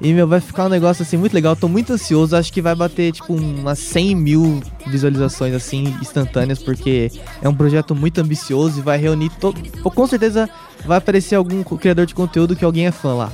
E, 0.01 0.13
meu, 0.13 0.27
vai 0.27 0.41
ficar 0.41 0.67
um 0.67 0.69
negócio 0.69 1.03
assim 1.03 1.17
muito 1.17 1.33
legal. 1.33 1.55
Tô 1.55 1.69
muito 1.69 1.93
ansioso. 1.93 2.37
Acho 2.37 2.53
que 2.53 2.61
vai 2.61 2.75
bater, 2.75 3.13
tipo, 3.13 3.33
umas 3.35 3.79
100 3.79 4.15
mil 4.15 4.63
visualizações, 4.87 5.55
assim, 5.55 5.97
instantâneas, 6.03 6.63
porque 6.63 7.11
é 7.41 7.49
um 7.49 7.55
projeto 7.55 7.95
muito 7.95 8.21
ambicioso 8.21 8.81
e 8.81 8.83
vai 8.83 8.99
reunir 8.99 9.31
todo. 9.41 9.61
Com 9.83 10.07
certeza 10.07 10.49
vai 10.85 10.99
aparecer 10.99 11.37
algum 11.37 11.63
criador 11.63 12.07
de 12.07 12.15
conteúdo 12.15 12.57
que 12.57 12.65
alguém 12.65 12.87
é 12.87 12.91
fã 12.91 13.15
lá. 13.15 13.33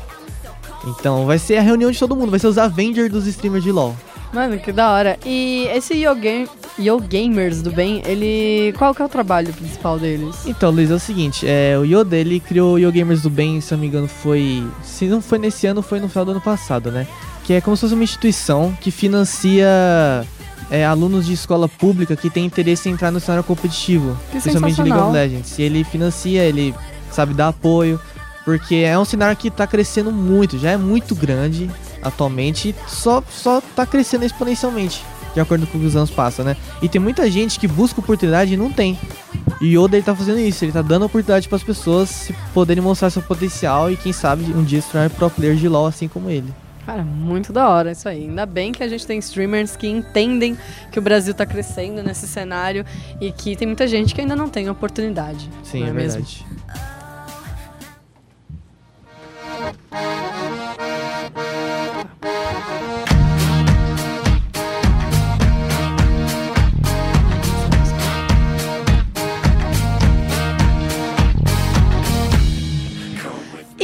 Então 0.87 1.27
vai 1.27 1.38
ser 1.38 1.57
a 1.57 1.62
reunião 1.62 1.90
de 1.90 1.99
todo 1.99 2.16
mundo, 2.16 2.31
vai 2.31 2.40
ser 2.40 2.46
os 2.46 2.59
Avengers 2.59 3.11
dos 3.11 3.27
streamers 3.27 3.64
de 3.64 3.73
LoL. 3.73 3.96
Mano, 4.33 4.59
que 4.59 4.73
da 4.73 4.90
hora. 4.90 5.19
E 5.25 5.66
esse 5.75 5.95
Yo, 5.95 6.14
Game, 6.14 6.49
Yo 6.79 6.99
Gamers 7.01 7.62
do 7.62 7.71
bem, 7.73 8.03
ele. 8.07 8.73
Qual 8.79 8.95
que 8.95 9.03
é 9.03 9.05
o 9.05 9.09
trabalho 9.09 9.53
principal 9.53 9.99
deles? 9.99 10.47
Então, 10.47 10.71
Luiz, 10.71 10.90
é 10.90 10.95
o 10.95 11.01
seguinte, 11.01 11.47
é, 11.47 11.77
o 11.77 11.85
Yoda, 11.85 12.16
ele 12.16 12.38
criou 12.38 12.75
o 12.75 12.79
Yo 12.79 12.93
Gamers 12.93 13.23
do 13.23 13.31
Bem, 13.31 13.61
se 13.61 13.75
eu 13.75 13.77
não 13.77 13.83
me 13.83 13.88
engano, 13.88 14.07
foi... 14.07 14.64
Se 14.85 15.07
não 15.07 15.21
foi 15.21 15.38
nesse 15.38 15.66
ano, 15.66 15.83
foi 15.83 15.99
no 15.99 16.09
final 16.09 16.25
do 16.25 16.31
ano 16.31 16.40
passado, 16.40 16.90
né? 16.90 17.07
Que 17.45 17.55
é 17.55 17.61
como 17.61 17.77
se 17.77 17.81
fosse 17.81 17.95
uma 17.95 18.05
instituição 18.05 18.77
que 18.81 18.90
financia 18.90 19.66
é, 20.71 20.85
alunos 20.85 21.27
de 21.27 21.33
escola 21.33 21.69
pública 21.69 22.14
que 22.14 22.31
tem 22.31 22.47
interesse 22.47 22.88
em 22.88 22.93
entrar 22.93 23.11
no 23.11 23.19
cenário 23.19 23.43
competitivo. 23.43 24.16
Que 24.31 24.40
principalmente 24.40 24.81
League 24.81 24.99
of. 24.99 25.12
Legends. 25.12 25.59
E 25.59 25.62
ele 25.62 25.83
financia, 25.83 26.43
ele 26.45 26.73
sabe 27.11 27.35
dar 27.35 27.49
apoio, 27.49 28.01
porque 28.45 28.77
é 28.77 28.97
um 28.97 29.05
cenário 29.05 29.37
que 29.37 29.51
tá 29.51 29.66
crescendo 29.66 30.12
muito, 30.12 30.57
já 30.59 30.71
é 30.71 30.77
muito 30.77 31.14
grande 31.16 31.69
atualmente, 32.02 32.74
só, 32.86 33.22
só 33.30 33.60
tá 33.60 33.86
crescendo 33.86 34.24
exponencialmente, 34.24 35.04
de 35.34 35.40
acordo 35.40 35.66
com 35.66 35.78
o 35.78 35.80
que 35.80 35.86
os 35.86 35.96
anos 35.96 36.10
passam, 36.10 36.44
né? 36.44 36.56
E 36.82 36.88
tem 36.88 37.00
muita 37.00 37.30
gente 37.30 37.58
que 37.58 37.68
busca 37.68 38.00
oportunidade 38.00 38.54
e 38.54 38.56
não 38.56 38.70
tem. 38.70 38.98
E 39.60 39.76
o 39.76 39.84
Yoda 39.84 39.96
ele 39.96 40.04
tá 40.04 40.14
fazendo 40.14 40.38
isso, 40.38 40.64
ele 40.64 40.72
tá 40.72 40.82
dando 40.82 41.04
oportunidade 41.04 41.48
para 41.48 41.56
as 41.56 41.62
pessoas 41.62 42.08
se 42.08 42.32
poderem 42.54 42.82
mostrar 42.82 43.10
seu 43.10 43.22
potencial 43.22 43.90
e 43.90 43.96
quem 43.96 44.12
sabe 44.12 44.44
um 44.54 44.64
dia 44.64 44.80
se 44.80 44.90
tornar 44.90 45.10
pro 45.10 45.30
player 45.30 45.56
de 45.56 45.68
LoL 45.68 45.86
assim 45.86 46.08
como 46.08 46.30
ele. 46.30 46.52
Cara, 46.86 47.04
muito 47.04 47.52
da 47.52 47.68
hora 47.68 47.92
isso 47.92 48.08
aí. 48.08 48.22
Ainda 48.22 48.46
bem 48.46 48.72
que 48.72 48.82
a 48.82 48.88
gente 48.88 49.06
tem 49.06 49.18
streamers 49.18 49.76
que 49.76 49.86
entendem 49.86 50.56
que 50.90 50.98
o 50.98 51.02
Brasil 51.02 51.34
tá 51.34 51.44
crescendo 51.44 52.02
nesse 52.02 52.26
cenário 52.26 52.84
e 53.20 53.30
que 53.30 53.54
tem 53.54 53.66
muita 53.66 53.86
gente 53.86 54.14
que 54.14 54.20
ainda 54.20 54.34
não 54.34 54.48
tem 54.48 54.68
oportunidade. 54.68 55.48
Sim, 55.62 55.80
não 55.80 55.86
é, 55.86 55.90
é 55.90 55.92
mesmo? 55.92 56.24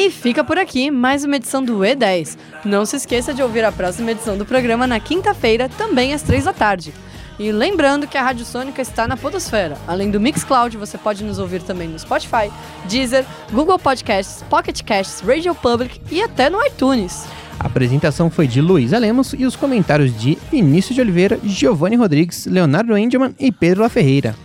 E 0.07 0.11
Fica 0.11 0.45
por 0.45 0.57
aqui 0.57 0.89
mais 0.89 1.25
uma 1.25 1.35
edição 1.35 1.65
do 1.65 1.79
E10. 1.79 2.39
Não 2.65 2.87
se 2.87 2.95
esqueça 2.95 3.35
de 3.35 3.43
ouvir 3.43 3.65
a 3.65 3.73
próxima 3.73 4.13
edição 4.13 4.39
do 4.39 4.47
programa 4.47 4.87
na 4.87 5.01
quinta-feira, 5.01 5.69
também 5.69 6.15
às 6.15 6.23
três 6.23 6.45
da 6.45 6.53
tarde. 6.53 6.95
E 7.41 7.51
lembrando 7.51 8.07
que 8.07 8.17
a 8.17 8.23
Rádio 8.23 8.47
Sônica 8.47 8.81
está 8.81 9.09
na 9.09 9.17
Podosfera. 9.17 9.77
Além 9.85 10.09
do 10.09 10.21
Mixcloud, 10.21 10.77
você 10.77 10.97
pode 10.97 11.25
nos 11.25 11.41
ouvir 11.41 11.61
também 11.61 11.89
no 11.89 11.99
Spotify, 11.99 12.53
Deezer, 12.85 13.25
Google 13.51 13.81
Podcasts, 13.81 14.45
Pocket 14.49 14.81
Casts, 14.85 15.27
Radio 15.27 15.57
Public 15.57 16.01
e 16.09 16.23
até 16.23 16.49
no 16.49 16.65
iTunes. 16.65 17.25
A 17.59 17.67
apresentação 17.67 18.31
foi 18.31 18.47
de 18.47 18.61
Luísa 18.61 18.99
Lemos 18.99 19.35
e 19.37 19.45
os 19.45 19.57
comentários 19.57 20.17
de 20.17 20.39
Vinícius 20.53 20.95
de 20.95 21.01
Oliveira, 21.01 21.41
Giovanni 21.43 21.97
Rodrigues, 21.97 22.47
Leonardo 22.47 22.97
Engelman 22.97 23.35
e 23.41 23.51
Pedro 23.51 23.83
La 23.83 23.89
Ferreira. 23.89 24.37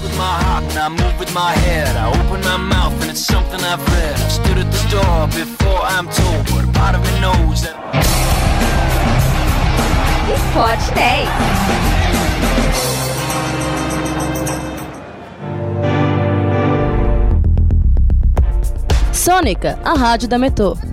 With 0.03 0.17
my 0.19 0.35
heart 0.43 0.65
and 0.65 0.79
I 0.79 0.89
move 0.89 1.19
with 1.19 1.33
my 1.33 1.53
head. 1.53 1.97
I 1.97 2.09
open 2.09 2.41
my 2.43 2.57
mouth 2.57 2.93
and 3.03 3.11
it's 3.11 3.25
something 3.25 3.61
I've 3.61 3.85
read. 3.95 4.15
I 4.15 4.29
stood 4.29 4.59
at 4.59 4.71
the 4.71 4.83
door 4.91 5.29
before 5.29 5.81
I'm 5.83 6.09
told, 6.09 6.47
but 6.47 6.65
a 6.69 6.73
part 6.79 6.95
of 6.97 7.03
me 7.03 7.21
knows 7.21 7.63
that. 7.63 7.77
Esporte 10.35 10.93
10. 10.95 11.29
Sônica, 19.13 19.79
a 19.85 19.95
rádio 19.95 20.27
da 20.29 20.39
Metô. 20.39 20.92